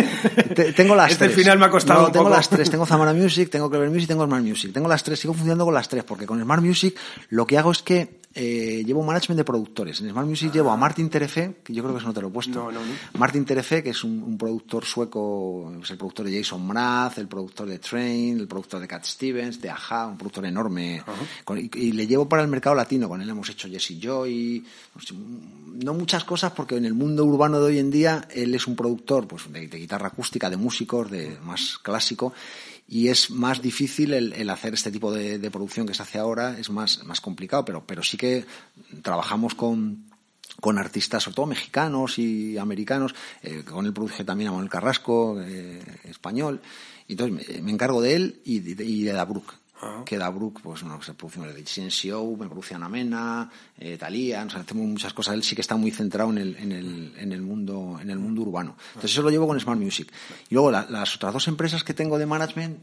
[0.75, 1.39] tengo las este tres.
[1.39, 2.71] final me ha costado no, tengo las tres.
[2.71, 4.73] Tengo Zamora Music, tengo Clever Music, tengo Smart Music.
[4.73, 5.21] Tengo las tres.
[5.21, 6.97] Sigo funcionando con las tres porque con Smart Music
[7.31, 9.99] lo que hago es que eh, llevo management de productores.
[10.03, 12.29] En Smart Music llevo a Martin Terefe, que yo creo que eso no te lo
[12.29, 12.71] he puesto.
[13.15, 17.67] Martin Terefe, que es un, productor sueco, es el productor de Jason Mraz, el productor
[17.67, 21.03] de Train, el productor de Cat Stevens, de Aja, un productor enorme.
[21.73, 23.09] y, le llevo para el mercado latino.
[23.09, 24.63] Con él hemos hecho Jesse Joy,
[25.83, 28.77] no muchas cosas porque en el mundo urbano de hoy en día él es un
[28.77, 32.33] productor pues, de, guitarra acústica, de músicos, de más clásico
[32.89, 36.71] y es más difícil el, hacer este tipo de, producción que se hace ahora, es
[36.71, 38.45] más, complicado, pero, pero sí que
[39.03, 40.07] trabajamos con,
[40.61, 45.41] con artistas, sobre todo mexicanos y americanos, eh, con él produje también a Manuel Carrasco,
[45.41, 46.61] eh, español,
[47.09, 49.13] y entonces me, encargo de él y de, y de
[49.81, 53.99] Dabruk que da Brook, pues no, se produce de CNCO, me produce Ana Mena, eh,
[53.99, 55.35] Talía, o sea, hacemos muchas cosas.
[55.35, 58.19] Él sí que está muy centrado en el, en el, en el, mundo, en el
[58.19, 58.77] mundo urbano.
[58.89, 60.11] Entonces eso lo llevo con Smart Music.
[60.49, 62.79] Y luego las otras dos empresas que tengo de management,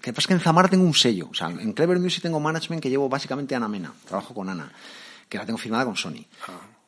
[0.00, 1.28] que pasa es que en Zamara tengo un sello.
[1.30, 3.92] O sea, en Clever Music tengo management que llevo básicamente Ana Mena.
[4.04, 4.72] Trabajo con Ana,
[5.28, 6.26] que la tengo firmada con Sony.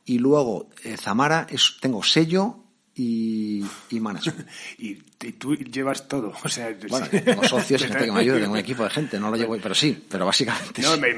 [0.05, 2.59] Y luego, eh, Zamara, es, tengo sello
[2.97, 4.49] y, y management.
[4.79, 5.03] y,
[5.39, 6.33] tú llevas todo.
[6.47, 9.19] O sea, bueno, tengo socios y gente que me ayuda, tengo un equipo de gente,
[9.19, 10.81] no lo llevo, pero sí, pero básicamente.
[10.83, 11.12] No, me,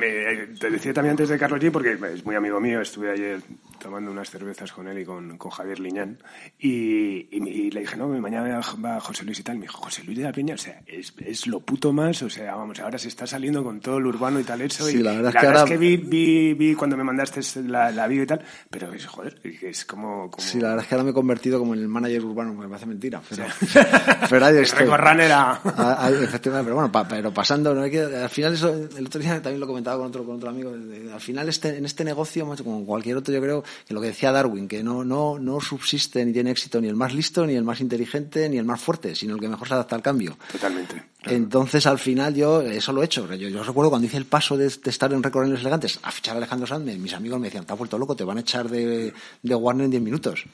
[0.59, 3.41] te decía también antes de Carlos G, porque es muy amigo mío, estuve ayer
[3.79, 6.19] tomando unas cervezas con él y con, con Javier Liñán,
[6.59, 10.19] y, y, le dije, no, mañana va José Luis y tal, me dijo, José Luis
[10.19, 13.09] de la Peña, o sea, es, es lo puto más, o sea, vamos, ahora se
[13.09, 14.87] está saliendo con todo lo urbano y tal, eso.
[14.87, 15.63] Sí, y la verdad, es, que, ahora...
[15.65, 19.07] es que vi, vi, vi, cuando me mandaste la, la video y tal, pero es,
[19.07, 20.47] joder, es como, como...
[20.47, 22.69] Sí, la verdad es que ahora me he convertido como en el manager urbano, me
[22.69, 23.21] parece mentira.
[23.29, 23.45] Pero,
[24.31, 24.87] pero estoy.
[24.87, 25.61] era.
[25.65, 27.89] Ah, efectivamente, pero bueno, pero pasando, ¿no?
[27.91, 30.73] que, al final eso, el otro día también lo comentaba con otro, con otro amigo,
[31.13, 34.33] al final este, en este negocio, como cualquier otro, yo creo que lo que decía
[34.33, 37.65] Darwin, que no, no, no subsiste ni tiene éxito ni el más listo, ni el
[37.65, 40.39] más inteligente, ni el más fuerte, sino el que mejor se adapta al cambio.
[40.53, 41.03] Totalmente.
[41.25, 43.27] Entonces, al final, yo eso lo he hecho.
[43.35, 46.39] Yo, yo recuerdo cuando hice el paso de, estar en los Elegantes a fichar a
[46.39, 49.13] Alejandro Sanz, mis amigos me decían, te has vuelto loco, te van a echar de,
[49.43, 50.45] de Warner en 10 minutos.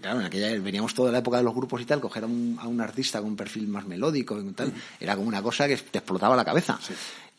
[0.00, 2.58] Claro, en aquella veníamos toda la época de los grupos y tal, coger a un,
[2.60, 5.76] a un artista con un perfil más melódico y tal, era como una cosa que
[5.76, 6.78] te explotaba la cabeza.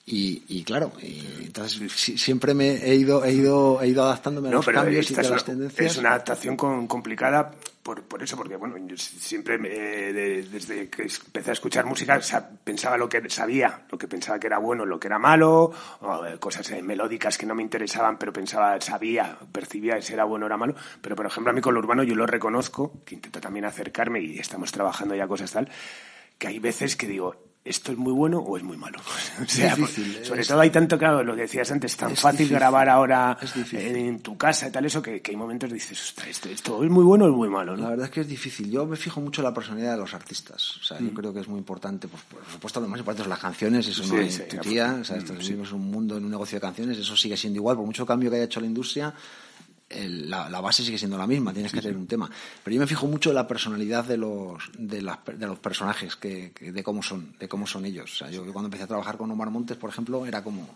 [0.05, 4.65] Y, y, claro, entonces siempre me he ido, he ido, he ido adaptándome a los
[4.65, 5.91] cambios y a las tendencias.
[5.91, 7.51] Es una adaptación complicada
[7.83, 12.19] por, por eso, porque bueno, siempre desde que empecé a escuchar música
[12.63, 15.71] pensaba lo que sabía, lo que pensaba que era bueno, lo que era malo,
[16.27, 20.45] eh, cosas eh, melódicas que no me interesaban, pero pensaba, sabía, percibía si era bueno
[20.45, 20.75] o era malo.
[21.01, 24.21] Pero por ejemplo, a mí con lo urbano yo lo reconozco, que intento también acercarme
[24.21, 25.69] y estamos trabajando ya cosas tal,
[26.37, 28.99] que hay veces que digo, ¿esto es muy bueno o es muy malo?
[29.41, 32.89] o sea, difícil, sobre todo hay tanto, claro, lo que decías antes, tan fácil grabar
[32.89, 33.37] ahora
[33.73, 36.89] en, tu casa y tal, eso que, hay momentos que dices, ostras, esto, esto, es
[36.89, 37.83] muy bueno o es muy malo, ¿no?
[37.83, 38.71] La verdad es que es difícil.
[38.71, 40.77] Yo me fijo mucho en la personalidad de los artistas.
[40.77, 41.13] O sea, yo mm.
[41.13, 44.05] creo que es muy importante, pues, por supuesto, lo más importante son las canciones, eso
[44.05, 46.97] no es tu tía, o sea, esto, vivimos un mundo, en un negocio de canciones,
[46.97, 49.13] eso sigue siendo igual, por mucho cambio que haya hecho la industria,
[49.93, 52.29] la, base sigue siendo la misma, tienes que tener un tema.
[52.63, 56.51] Pero yo me fijo mucho en la personalidad de los, de, de los personajes, que,
[56.59, 58.11] de cómo son, de cómo son ellos.
[58.13, 60.67] O sea, yo cuando empecé a trabajar con Omar Montes, por ejemplo, era como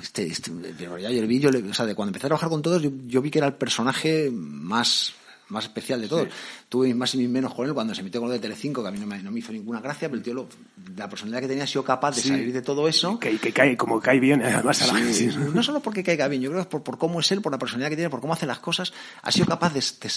[0.00, 3.30] este, este, vi, yo, o sea, de cuando empecé a trabajar con todos, yo, vi
[3.30, 5.14] que era el personaje más
[5.52, 6.28] más especial de todos.
[6.68, 8.82] Tuve mis más y mis menos con él cuando se metió con lo de Telecinco,
[8.82, 10.48] que a mí no me, no me hizo ninguna gracia, pero el tío,
[10.96, 13.18] la personalidad que tenía ha sido capaz de salir de todo eso.
[13.18, 15.36] Que, que, cae, como cae bien, además a la gente.
[15.54, 17.58] No solo porque caiga bien, yo creo que por, por cómo es él, por la
[17.58, 18.92] personalidad que tiene, por cómo hace las cosas,
[19.22, 20.10] ha sido capaz de, de,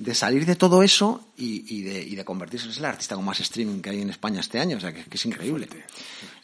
[0.00, 3.38] de salir de todo eso y, de, y de convertirse en el artista con más
[3.40, 4.78] streaming que hay en España este año.
[4.78, 5.68] O sea, que, es increíble.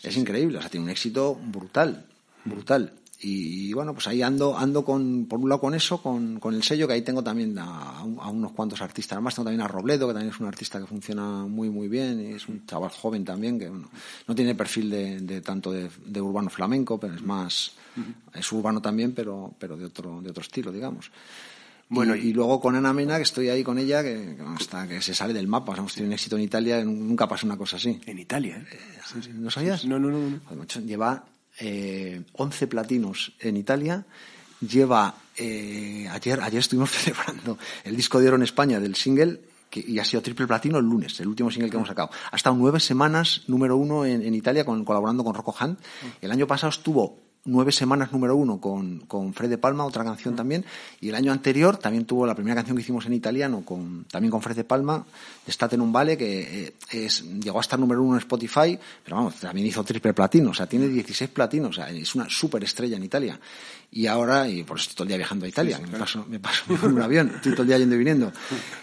[0.03, 0.59] es increíble.
[0.59, 2.05] O sea, tiene un éxito brutal,
[2.45, 2.93] brutal.
[3.19, 6.63] Y, bueno, pues ahí ando, ando con, por un lado con eso, con, con el
[6.63, 9.17] sello, que ahí tengo también a, unos cuantos artistas.
[9.17, 12.21] Además tengo también a Robledo, que también es un artista que funciona muy, muy bien,
[12.21, 13.89] y es un chaval joven también, que bueno,
[14.27, 17.73] no tiene perfil de, de tanto de, de, urbano flamenco, pero es más,
[18.35, 21.11] es urbano también, pero, pero de otro, de otro estilo, digamos.
[21.89, 25.15] Bueno, y, luego con Ana Mena, que estoy ahí con ella, que, hasta que se
[25.15, 25.75] sale del mapa.
[25.77, 28.01] hemos tenido un éxito en Italia, nunca pasó una cosa así.
[28.07, 28.57] ¿En Italia?
[28.59, 28.67] ¿eh?
[28.73, 29.85] eh ¿No sabías?
[29.85, 30.65] No, no, no.
[30.85, 31.25] lleva
[31.59, 34.05] eh, 11 platinos en Italia.
[34.61, 39.41] Lleva, eh, ayer, ayer estuvimos celebrando el disco de oro en España del single
[39.71, 42.11] que, y ha sido triple platino el lunes, el último single que hemos sacado.
[42.31, 45.79] Ha estado nueve semanas número uno en, en Italia con, colaborando con Rocco Hunt.
[46.21, 50.35] El año pasado estuvo nueve semanas número uno con, con Fred de Palma, otra canción
[50.35, 50.37] mm.
[50.37, 50.65] también,
[51.01, 54.31] y el año anterior también tuvo la primera canción que hicimos en italiano, con, también
[54.31, 55.05] con Fred de Palma,
[55.47, 59.17] Estate en un Vale, que eh, es, llegó a estar número uno en Spotify, pero
[59.17, 62.65] vamos, también hizo triple platino, o sea, tiene 16 platinos, o sea, es una súper
[62.65, 63.41] estrella en Italia.
[63.93, 66.41] Y ahora, y por eso estoy todo el día viajando a Italia, me, paso, me
[66.41, 68.33] paso en un avión, estoy todo el día yendo y viniendo.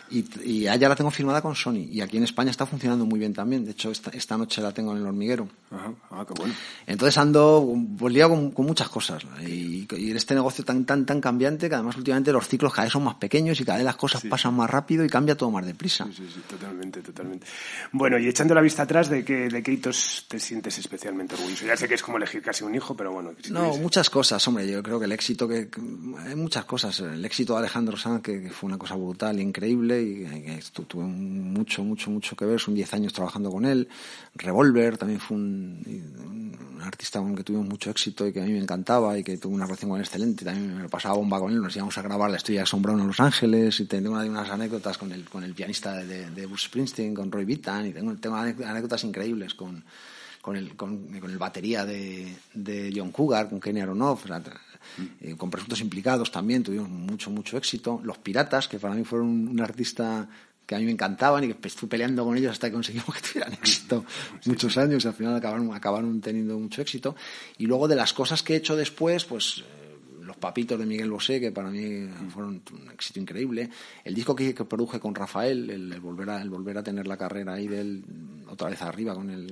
[0.10, 3.20] Y, y allá la tengo firmada con Sony, y aquí en España está funcionando muy
[3.20, 5.50] bien también, de hecho esta, esta noche la tengo en el hormiguero.
[5.72, 6.54] Ajá, ah, qué bueno.
[6.88, 11.06] Entonces ando, pues liado con, con muchas cosas, y, y, en este negocio tan, tan,
[11.06, 13.86] tan cambiante, que además últimamente los ciclos cada vez son más pequeños y cada vez
[13.86, 16.06] las cosas pasan más rápido y cambia todo más deprisa.
[16.06, 17.48] Sí, sí, sí, totalmente, totalmente.
[17.92, 21.66] Bueno, y echando la vista atrás, ¿de qué, de qué hitos te sientes especialmente orgulloso?
[21.66, 23.32] Ya sé que es como elegir casi un hijo, pero bueno.
[23.50, 25.70] no, muchas cosas, hombre, yo creo que el éxito que,
[26.20, 27.00] hay muchas cosas.
[27.00, 31.84] El éxito de Alejandro Sanz, que, fue una cosa brutal, increíble, y que tuve mucho,
[31.84, 32.60] mucho, mucho que ver.
[32.60, 33.88] Son 10 años trabajando con él.
[34.36, 38.52] Revolver también fue un, artista con el que tuvimos mucho éxito y que a mí
[38.52, 40.44] me encantaba y que tuve una relación con él excelente.
[40.44, 41.62] También me lo pasaba bomba con él.
[41.62, 45.12] Nos íbamos a grabar la estrella de en Los Ángeles y tengo unas anécdotas con
[45.12, 49.04] el, con el pianista de, de Bruce Springsteen, con Roy Bittan, y tengo, tengo anécdotas
[49.04, 49.84] increíbles con
[50.44, 54.26] con el, con, el batería de, de, John Cougar, con Kenny Aronoff,
[55.22, 58.02] eh, con presuntos implicados también, tuvimos mucho, mucho éxito.
[58.04, 60.28] Los Piratas, que para mí fueron un artista
[60.66, 63.22] que a mí me encantaban y que fui peleando con ellos hasta que conseguimos que
[63.22, 64.06] tuvieran éxito
[64.46, 67.16] muchos años y al final acabaron, acabaron teniendo mucho éxito.
[67.58, 69.64] Y luego de las cosas que he hecho después, pues
[70.22, 73.70] los papitos de Miguel Bosé, que para mí fueron un éxito increíble.
[74.04, 77.18] El disco que, que produje con Rafael, el, volver a, el volver a tener la
[77.18, 78.04] carrera ahí de él
[78.48, 79.48] otra vez arriba con el,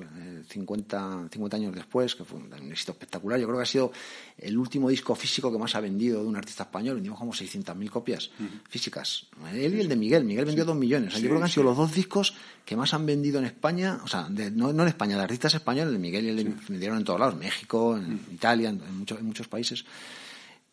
[0.48, 3.39] 50, 50 años después, que fue un éxito espectacular.
[3.39, 3.92] Yo creo que ha sido
[4.38, 6.96] el último disco físico que más ha vendido de un artista español.
[6.96, 8.32] Vendimos como 600.000 copias
[8.70, 9.28] físicas.
[9.54, 10.24] Él y el de Miguel.
[10.24, 11.14] Miguel vendió dos millones.
[11.16, 12.34] yo creo que han sido los dos discos
[12.66, 15.88] que más han vendido en España, o sea, no, no, en España, de artistas españoles,
[15.88, 19.20] el de Miguel y el de vendieron en todos lados, México, en Italia, en, muchos,
[19.20, 19.84] en muchos países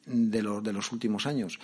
[0.07, 1.59] de los, de los últimos años.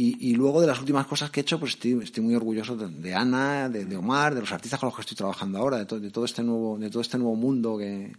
[0.00, 2.76] Y, y, luego de las últimas cosas que he hecho, pues estoy, estoy muy orgulloso
[2.76, 6.10] de, Ana, de, Omar, de los artistas con los que estoy trabajando ahora, de, de,
[6.12, 8.12] todo este nuevo, de todo este nuevo mundo que,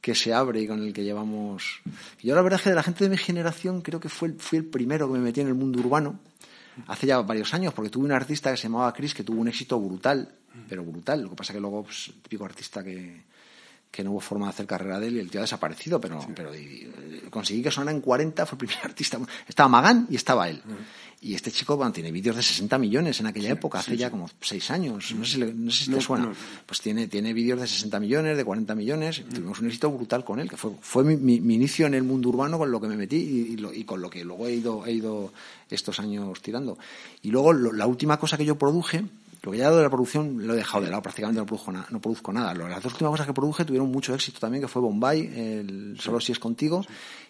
[0.00, 1.80] que se abre y con el que llevamos.
[2.22, 4.58] Yo la verdad es que de la gente de mi generación creo que fue, fui
[4.58, 6.20] el primero que me metí en el mundo urbano
[6.86, 9.48] hace ya varios años, porque tuve un artista que se llamaba Chris que tuvo un
[9.48, 10.36] éxito brutal,
[10.68, 11.20] pero brutal.
[11.20, 13.24] Lo que pasa que luego, pues, típico artista que,
[13.96, 16.20] que no hubo forma de hacer carrera de él y el tío ha desaparecido, pero,
[16.34, 16.50] pero
[17.30, 19.18] conseguí que sonara en 40, fue el primer artista.
[19.48, 20.60] Estaba Magán y estaba él.
[21.22, 24.70] Y este chico tiene vídeos de 60 millones en aquella época, hace ya como 6
[24.70, 25.14] años.
[25.14, 26.30] No sé, no sé si te suena.
[26.66, 29.24] Pues tiene, tiene vídeos de 60 millones, de 40 millones.
[29.34, 32.28] Tuvimos un éxito brutal con él, que fue, fue mi, mi, inicio en el mundo
[32.28, 34.92] urbano con lo que me metí y, y, con lo que luego he ido, he
[34.92, 35.32] ido
[35.70, 36.78] estos años tirando.
[37.22, 39.02] Y luego la última cosa que yo produje
[39.46, 42.00] lo que ya de la producción lo he dejado de lado, prácticamente no produzco, no
[42.00, 42.52] produzco nada.
[42.52, 46.18] Las dos últimas cosas que produje tuvieron mucho éxito también, que fue Bombay, el Solo
[46.18, 46.84] si es contigo,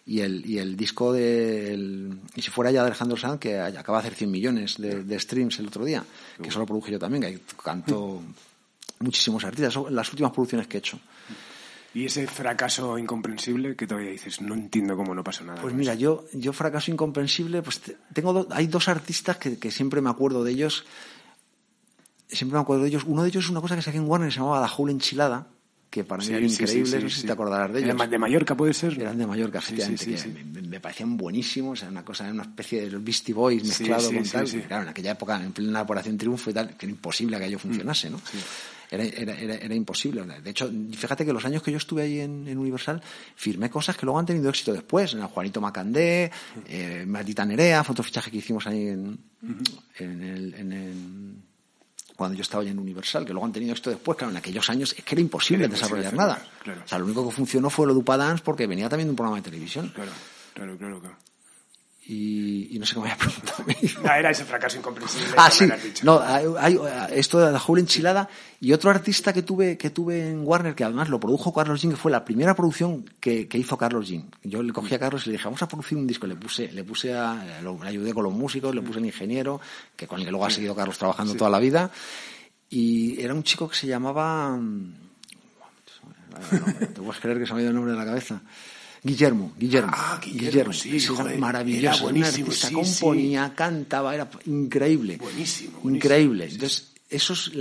[0.06, 2.16] y, el, y el disco de...
[2.34, 5.58] y si fuera ya de Alejandro Sanz, que acaba de hacer 100 millones de, streams
[5.58, 6.02] el otro día,
[6.42, 8.22] que solo produje yo también, que canto
[9.00, 9.74] muchísimos artistas.
[9.74, 10.98] Son las últimas producciones que he hecho.
[11.92, 15.60] Y ese fracaso incomprensible que todavía dices, no entiendo cómo no pasa nada.
[15.60, 17.82] Pues mira, yo, yo fracaso incomprensible, pues
[18.14, 20.84] tengo hay dos artistas que, que, siempre me acuerdo de ellos
[22.28, 23.04] siempre me acuerdo de ellos.
[23.04, 25.48] Uno de ellos es una cosa que saqué en Warner, se llamaba La Joule Enchilada,
[25.90, 28.10] que para mí eran increíbles, no sé si te acordarás de ellos.
[28.10, 29.00] ¿De Mallorca puede ser?
[29.00, 30.34] Eran de Mallorca, efectivamente,
[30.68, 34.22] me, parecían buenísimos, era una cosa, era una especie de los Beastie Boys mezclado con
[34.24, 34.46] tal.
[34.46, 37.58] Claro, en aquella época, en plena Operación Triunfo y tal, que era imposible que ello
[37.58, 38.20] funcionase, ¿no?
[38.90, 40.22] Era, era, era, imposible.
[40.42, 43.02] De hecho, fíjate que los años que yo estuve ahí en, Universal,
[43.34, 45.14] firmé cosas que luego han tenido éxito después.
[45.14, 46.30] En Juanito Macandé,
[46.68, 49.18] eh, Maldita Nerea, fue otro fichaje que hicimos ahí en,
[49.98, 50.94] en el, en el
[52.16, 54.68] cuando yo estaba ya en Universal, que luego han tenido éxito después, claro, en aquellos
[54.70, 56.42] años es que era imposible desarrollar nada.
[56.84, 59.16] O sea, lo único que funcionó fue lo de Upadance porque venía también de un
[59.16, 59.92] programa de televisión.
[59.94, 60.10] Claro,
[60.54, 61.00] claro, claro.
[61.00, 61.16] claro.
[62.08, 63.64] Y, no sé cómo me había preguntado.
[64.04, 65.34] No, era ese fracaso incomprensible.
[65.36, 65.68] Ah, sí.
[66.04, 66.78] No, hay,
[67.10, 68.28] esto de la joven enchilada
[68.60, 71.92] y otro artista que tuve que tuve en Warner que además lo produjo Carlos Jean
[71.92, 74.30] que fue la primera producción que, que hizo Carlos Jean.
[74.44, 76.28] Yo le cogí a Carlos y le dije vamos a producir un disco.
[76.28, 79.60] Le puse le puse a, le ayudé con los músicos, le puse al ingeniero
[79.96, 81.90] que con el que luego ha seguido Carlos trabajando toda la vida
[82.70, 84.56] y era un chico que se llamaba
[86.94, 88.40] te puedes creer que se me ha ido el nombre de la cabeza.
[89.06, 89.92] Guillermo, Guillermo.
[89.94, 90.98] Ah, Guillermo, sí,
[91.38, 92.08] maravilloso.
[92.10, 95.16] Era un artista, componía, cantaba, era increíble.
[95.16, 95.78] Buenísimo.
[95.84, 96.48] increíble.
[96.50, 97.52] Entonces, eso es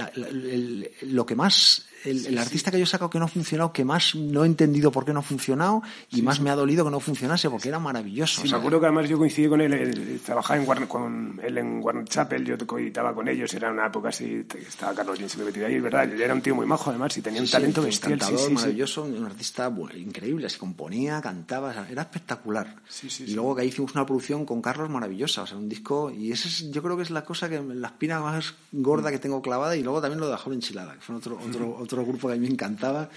[1.02, 4.16] lo que más el, artista que yo he sacado que no ha funcionado, que más
[4.16, 5.82] no he entendido por qué no ha funcionado
[6.12, 8.42] y más me ha dolido que no funcionase porque era maravilloso.
[8.42, 11.80] Sí, me acuerdo que además yo coincidí con él, trabajaba en Warner, con él en
[11.82, 15.68] Warner Chapel, yo coeditaba con ellos, era una época así, estaba Carlos Jean me metido
[15.68, 18.14] ahí, es verdad, era un tío muy majo además y tenía un talento bestial.
[18.14, 22.76] Encantador, maravilloso, un artista increíble, se componía, cantaba, era espectacular.
[23.20, 26.32] y luego que ahí hicimos una producción con Carlos maravillosa, o sea, un disco, y
[26.32, 29.42] ese es, yo creo que es la cosa que, la espina más gorda que tengo
[29.42, 32.28] clavada y luego también lo de la joven enchilada, que fue otro, otro, otro grupo
[32.28, 33.10] que a mí me encantaba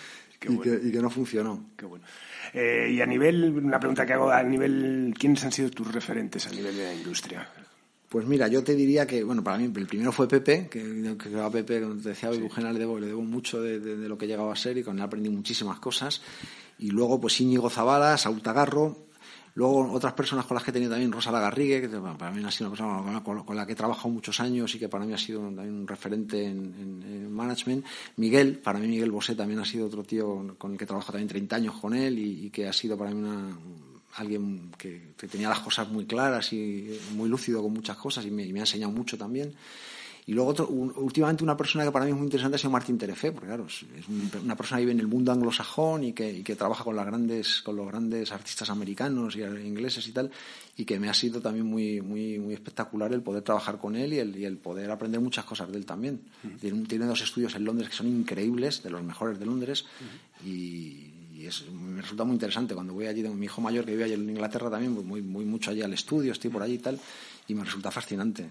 [0.46, 1.70] y, que, no funcionó.
[1.76, 2.04] Qué bueno.
[2.52, 6.46] Eh, y a nivel, una pregunta que hago, a nivel, ¿quiénes han sido tus referentes
[6.46, 7.48] a nivel de la industria?
[8.08, 11.40] Pues mira, yo te diría que, bueno, para mí el primero fue Pepe, que, que
[11.40, 14.52] a Pepe, como te decía, Eugenia le debo, le debo mucho de, lo que llegaba
[14.52, 16.22] a ser y con él aprendí muchísimas cosas.
[16.78, 19.07] Y luego, pues Íñigo Zavala, Saúl Tagarro,
[19.58, 22.50] Luego, otras personas con las que he tenido también, Rosa Lagarrigue, que para mí ha
[22.52, 25.18] sido una persona con la, que he trabajado muchos años y que para mí ha
[25.18, 27.84] sido también un referente en, management.
[28.18, 31.14] Miguel, para mí Miguel Bosé también ha sido otro tío con el que he trabajado
[31.14, 33.28] también 30 años con él y, que ha sido para mí
[34.14, 38.44] alguien que, tenía las cosas muy claras y muy lúcido con muchas cosas y me
[38.44, 39.52] ha enseñado mucho también.
[40.28, 42.98] Y luego, otro, últimamente, una persona que para mí es muy interesante ha sido Martín
[42.98, 43.82] Terefé, porque claro, es
[44.44, 47.06] una persona que vive en el mundo anglosajón y que, y que trabaja con, las
[47.06, 50.30] grandes, con los grandes artistas americanos y ingleses y tal,
[50.76, 54.12] y que me ha sido también muy, muy, muy espectacular el poder trabajar con él
[54.12, 56.20] y el, y el poder aprender muchas cosas de él también.
[56.60, 59.86] tiene, dos estudios en Londres que son increíbles, de los mejores de Londres,
[60.44, 61.14] y,
[61.72, 62.74] me resulta muy interesante.
[62.74, 65.46] Cuando voy allí, tengo mi hijo mayor que vive allí en Inglaterra también, muy, muy
[65.46, 67.00] mucho allí al estudio, estoy por allí y tal,
[67.48, 68.50] y me resulta fascinante.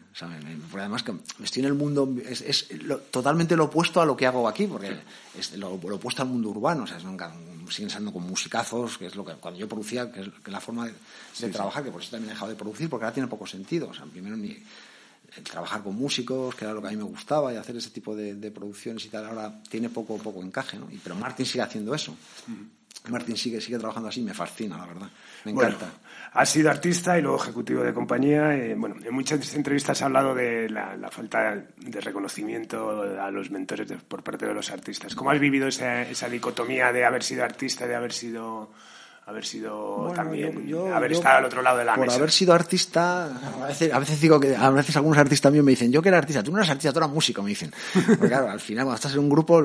[0.72, 2.68] Porque además que estoy en el mundo, es,
[3.12, 4.98] totalmente lo opuesto a lo que hago aquí, porque
[5.38, 9.24] es lo, opuesto al mundo urbano, o sea, siguen siendo con musicazos, que es lo
[9.24, 12.34] que cuando yo producía, que es, la forma de, trabajar, que por eso también he
[12.34, 13.90] dejado de producir, porque ahora tiene poco sentido.
[13.90, 17.54] O sea, primero el trabajar con músicos, que era lo que a mí me gustaba,
[17.54, 20.90] y hacer ese tipo de, producciones y tal, ahora tiene poco poco encaje, ¿no?
[20.90, 22.18] Y, pero Martin sigue haciendo eso.
[23.10, 25.10] Martín sigue, sigue trabajando así, me fascina, la verdad.
[25.46, 25.78] Me encanta.
[25.78, 25.94] Bueno,
[26.34, 28.56] has sido artista y luego ejecutivo de compañía.
[28.56, 33.92] Eh, bueno, en muchas entrevistas ha hablado de la, falta de reconocimiento a los mentores
[34.08, 35.16] por parte de los artistas.
[35.16, 38.72] ¿Cómo has vivido esa, esa dicotomía de haber sido artista, de haber sido
[39.28, 42.14] haber sido también haber estado al otro lado de la por mesa.
[42.14, 43.26] Por haber sido artista,
[43.62, 46.08] a veces, a veces, digo que a veces algunos artistas míos me dicen, yo que
[46.08, 47.72] era artista, tú no eras artista, tú eras músico, me dicen.
[47.94, 49.62] Porque claro, al final cuando estás en un grupo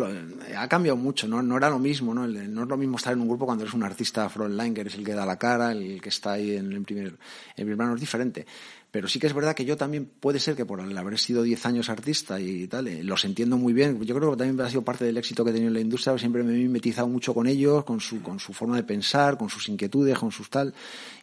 [0.57, 2.27] ha cambiado mucho, no, no era lo mismo, ¿no?
[2.27, 4.97] no es lo mismo estar en un grupo cuando eres un artista frontline, que eres
[4.97, 7.17] el que da la cara, el que está ahí en el primer, en
[7.55, 8.45] primer plano, es diferente.
[8.93, 11.65] Pero sí que es verdad que yo también puede ser que por haber sido 10
[11.65, 13.99] años artista y tal, eh, los entiendo muy bien.
[14.05, 16.19] Yo creo que también ha sido parte del éxito que he tenido en la industria.
[16.19, 19.49] Siempre me he mimetizado mucho con ellos, con su, con su forma de pensar, con
[19.49, 20.75] sus inquietudes, con sus tal.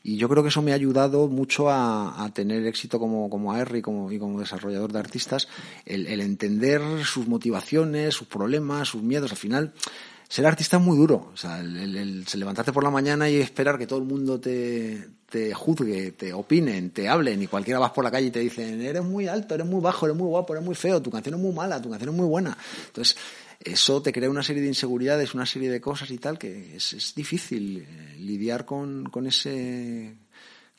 [0.01, 3.76] Y yo creo que eso me ha ayudado mucho a, tener éxito como, como AR
[3.76, 5.47] y como, y como desarrollador de artistas.
[5.86, 9.30] El, el entender sus motivaciones, sus problemas, sus miedos.
[9.30, 9.74] Al final,
[10.30, 11.32] ser artista es muy duro.
[11.34, 15.54] O sea, el, levantarte por la mañana y esperar que todo el mundo te, te
[15.54, 19.04] juzgue, te opinen, te hablen y cualquiera vas por la calle y te dicen, eres
[19.04, 21.52] muy alto, eres muy bajo, eres muy guapo, eres muy feo, tu canción es muy
[21.52, 22.56] mala, tu canción es muy buena.
[22.86, 23.18] Entonces,
[23.60, 26.94] eso te crea una serie de inseguridades, una serie de cosas y tal que es,
[26.94, 30.16] es difícil eh, lidiar con, con ese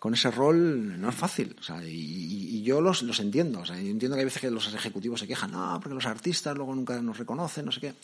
[0.01, 1.55] con ese rol no es fácil.
[1.61, 3.61] O sea, y, yo los, los, entiendo.
[3.61, 6.57] O sea, entiendo que hay veces que los ejecutivos se quejan, no, porque los artistas
[6.57, 7.95] luego nunca nos reconocen, no sé qué.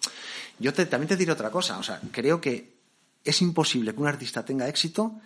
[0.59, 1.79] Yo también te diré otra cosa.
[1.79, 2.77] O sea, creo que
[3.25, 5.19] es imposible que un artista tenga éxito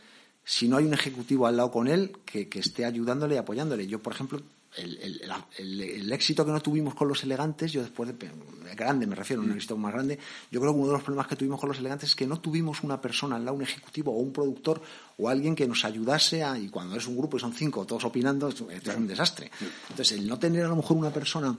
[0.45, 3.89] si no hay un ejecutivo al lado con él que, que esté ayudándole y apoyándole.
[3.89, 4.41] Yo, por ejemplo,
[4.77, 8.31] el, éxito que no tuvimos con los elegantes, yo después de
[8.77, 10.18] grande, me refiero, un éxito más grande,
[10.51, 12.41] yo creo que uno de los problemas que tuvimos con los elegantes es que no
[12.41, 14.81] tuvimos una persona al lado, un ejecutivo o un productor
[15.18, 18.05] o alguien que nos ayudase a, y cuando es un grupo y son cinco, todos
[18.05, 19.51] opinando, esto es un desastre.
[19.89, 21.57] Entonces, el no tener a lo mejor una persona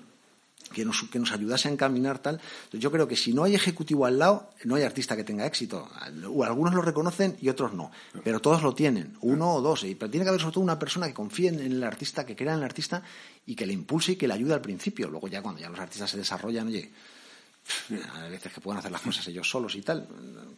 [0.71, 2.39] que nos, que nos ayudase a encaminar tal.
[2.71, 5.89] Yo creo que si no hay ejecutivo al lado, no hay artista que tenga éxito.
[6.01, 7.91] Algunos lo reconocen y otros no,
[8.23, 9.81] pero todos lo tienen, uno o dos.
[9.81, 12.53] Pero tiene que haber sobre todo una persona que confíe en el artista, que crea
[12.53, 13.03] en el artista
[13.45, 15.09] y que le impulse y que le ayude al principio.
[15.09, 16.91] Luego ya cuando ya los artistas se desarrollan, oye,
[18.15, 20.07] a veces que pueden hacer las cosas ellos solos y tal,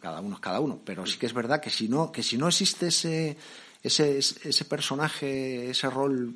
[0.00, 0.80] cada uno es cada uno.
[0.84, 3.36] Pero sí que es verdad que si no, que si no existe ese,
[3.82, 6.34] ese, ese personaje, ese rol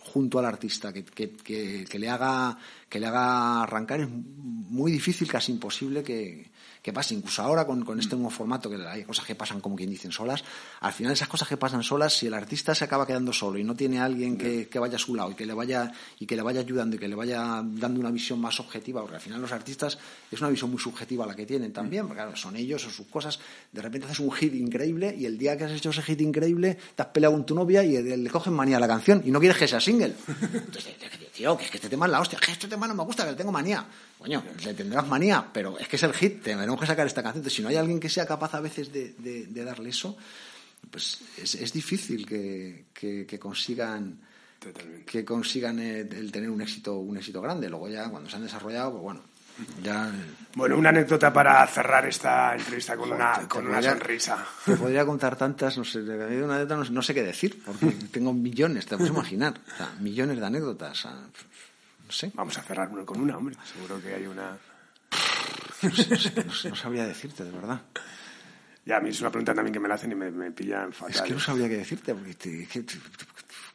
[0.00, 2.58] junto al artista, que, que, que, le haga,
[2.88, 6.50] que le haga arrancar, es muy difícil, casi imposible que,
[6.82, 7.14] que pase.
[7.14, 10.12] Incluso ahora con, con, este nuevo formato, que hay cosas que pasan como quien dicen
[10.12, 10.44] solas,
[10.80, 13.64] al final esas cosas que pasan solas, si el artista se acaba quedando solo y
[13.64, 16.26] no tiene a alguien que, que, vaya a su lado y que le vaya y
[16.26, 19.22] que le vaya ayudando y que le vaya dando una visión más objetiva, porque al
[19.22, 19.98] final los artistas
[20.30, 23.06] es una visión muy subjetiva la que tienen también, porque claro, son ellos, son sus
[23.06, 23.38] cosas,
[23.72, 26.78] de repente haces un hit increíble y el día que has hecho ese hit increíble
[26.94, 29.40] te has peleado con tu novia y le cogen manía a la canción y no
[29.40, 30.14] quieres que sea single.
[30.52, 30.94] Entonces,
[31.38, 33.24] tío, que es que este tema es la hostia, que este tema no me gusta,
[33.24, 33.86] que le tengo manía.
[34.18, 37.40] Coño, le tendrás manía, pero es que es el hit, tenemos que sacar esta canción.
[37.40, 40.16] Entonces, si no hay alguien que sea capaz a veces de, de, darle eso,
[40.90, 44.20] pues es, es difícil que, que, que consigan
[45.06, 47.68] que consigan el, tener un éxito un éxito grande.
[47.68, 49.22] Luego ya cuando se han desarrollado, pues bueno,
[49.82, 50.12] ya...
[50.54, 54.44] Bueno, una anécdota para cerrar esta entrevista con una, con una sonrisa.
[54.64, 58.86] Te podría contar tantas, no sé, una no, no sé qué decir, porque tengo millones,
[58.86, 61.04] te puedes imaginar, o sea, millones de anécdotas.
[61.06, 62.32] no sé.
[62.34, 63.56] Vamos a cerrar con una, hombre.
[63.72, 64.56] Seguro que hay una.
[65.82, 67.80] No, sabría decirte, de verdad.
[68.84, 70.92] Ya, a mí es una pregunta también que me la hacen y me, me pillan
[70.92, 71.14] fatal.
[71.14, 72.66] Es que no sabría qué decirte, porque te,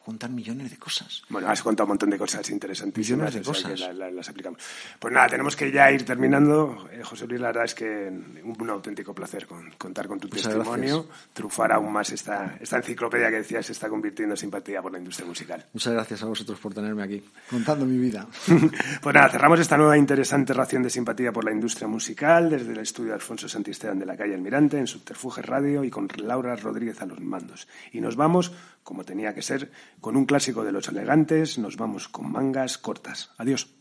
[0.04, 1.24] contar millones de cosas.
[1.30, 3.34] Bueno, has contado un montón de cosas interesantísimas.
[3.34, 3.95] Millones de cosas.
[3.95, 4.60] las aplicamos.
[4.99, 6.88] Pues nada, tenemos que ya ir terminando.
[6.91, 8.12] Eh, José Luis, la verdad es que
[8.43, 9.47] un, auténtico placer
[9.78, 14.34] contar con tu testimonio, trufar aún más esta, esta enciclopedia que decías se está convirtiendo
[14.34, 15.66] en simpatía por la industria musical.
[15.74, 18.28] Muchas gracias a vosotros por tenerme aquí, contando mi vida.
[19.01, 22.80] pues nada, cerramos esta nueva interesante ración de simpatía por la industria musical desde el
[22.80, 27.06] estudio Alfonso Santisteban de la calle Almirante, en Subterfuge Radio y con Laura Rodríguez a
[27.06, 27.68] los mandos.
[27.91, 28.51] Y nos vamos
[28.84, 29.71] como tenía que ser,
[30.01, 33.31] con un clásico de los elegantes, nos vamos con mangas cortas.
[33.38, 33.73] Adiós.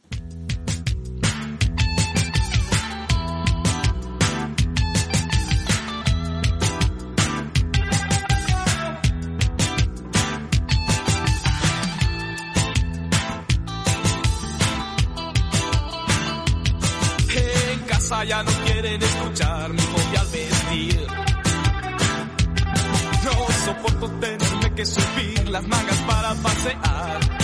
[17.35, 21.07] En casa ya no quieren escuchar mi al vestir.
[23.25, 23.33] No
[23.65, 27.42] soporto tener que subir las mangas para pasear.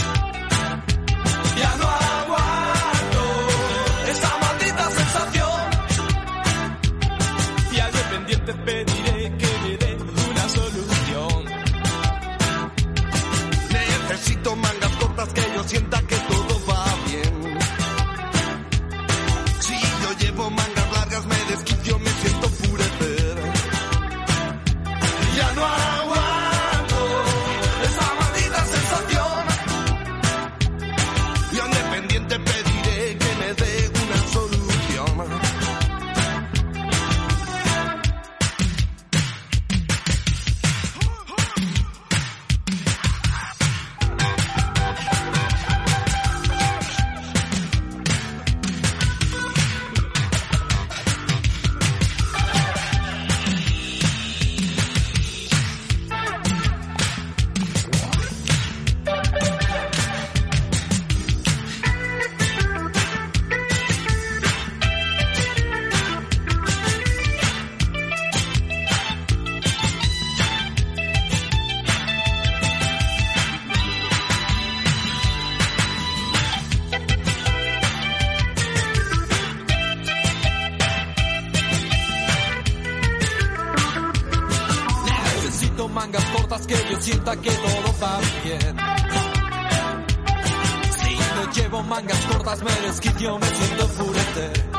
[92.79, 94.78] Llevo mangas cortas me siento enfurecer.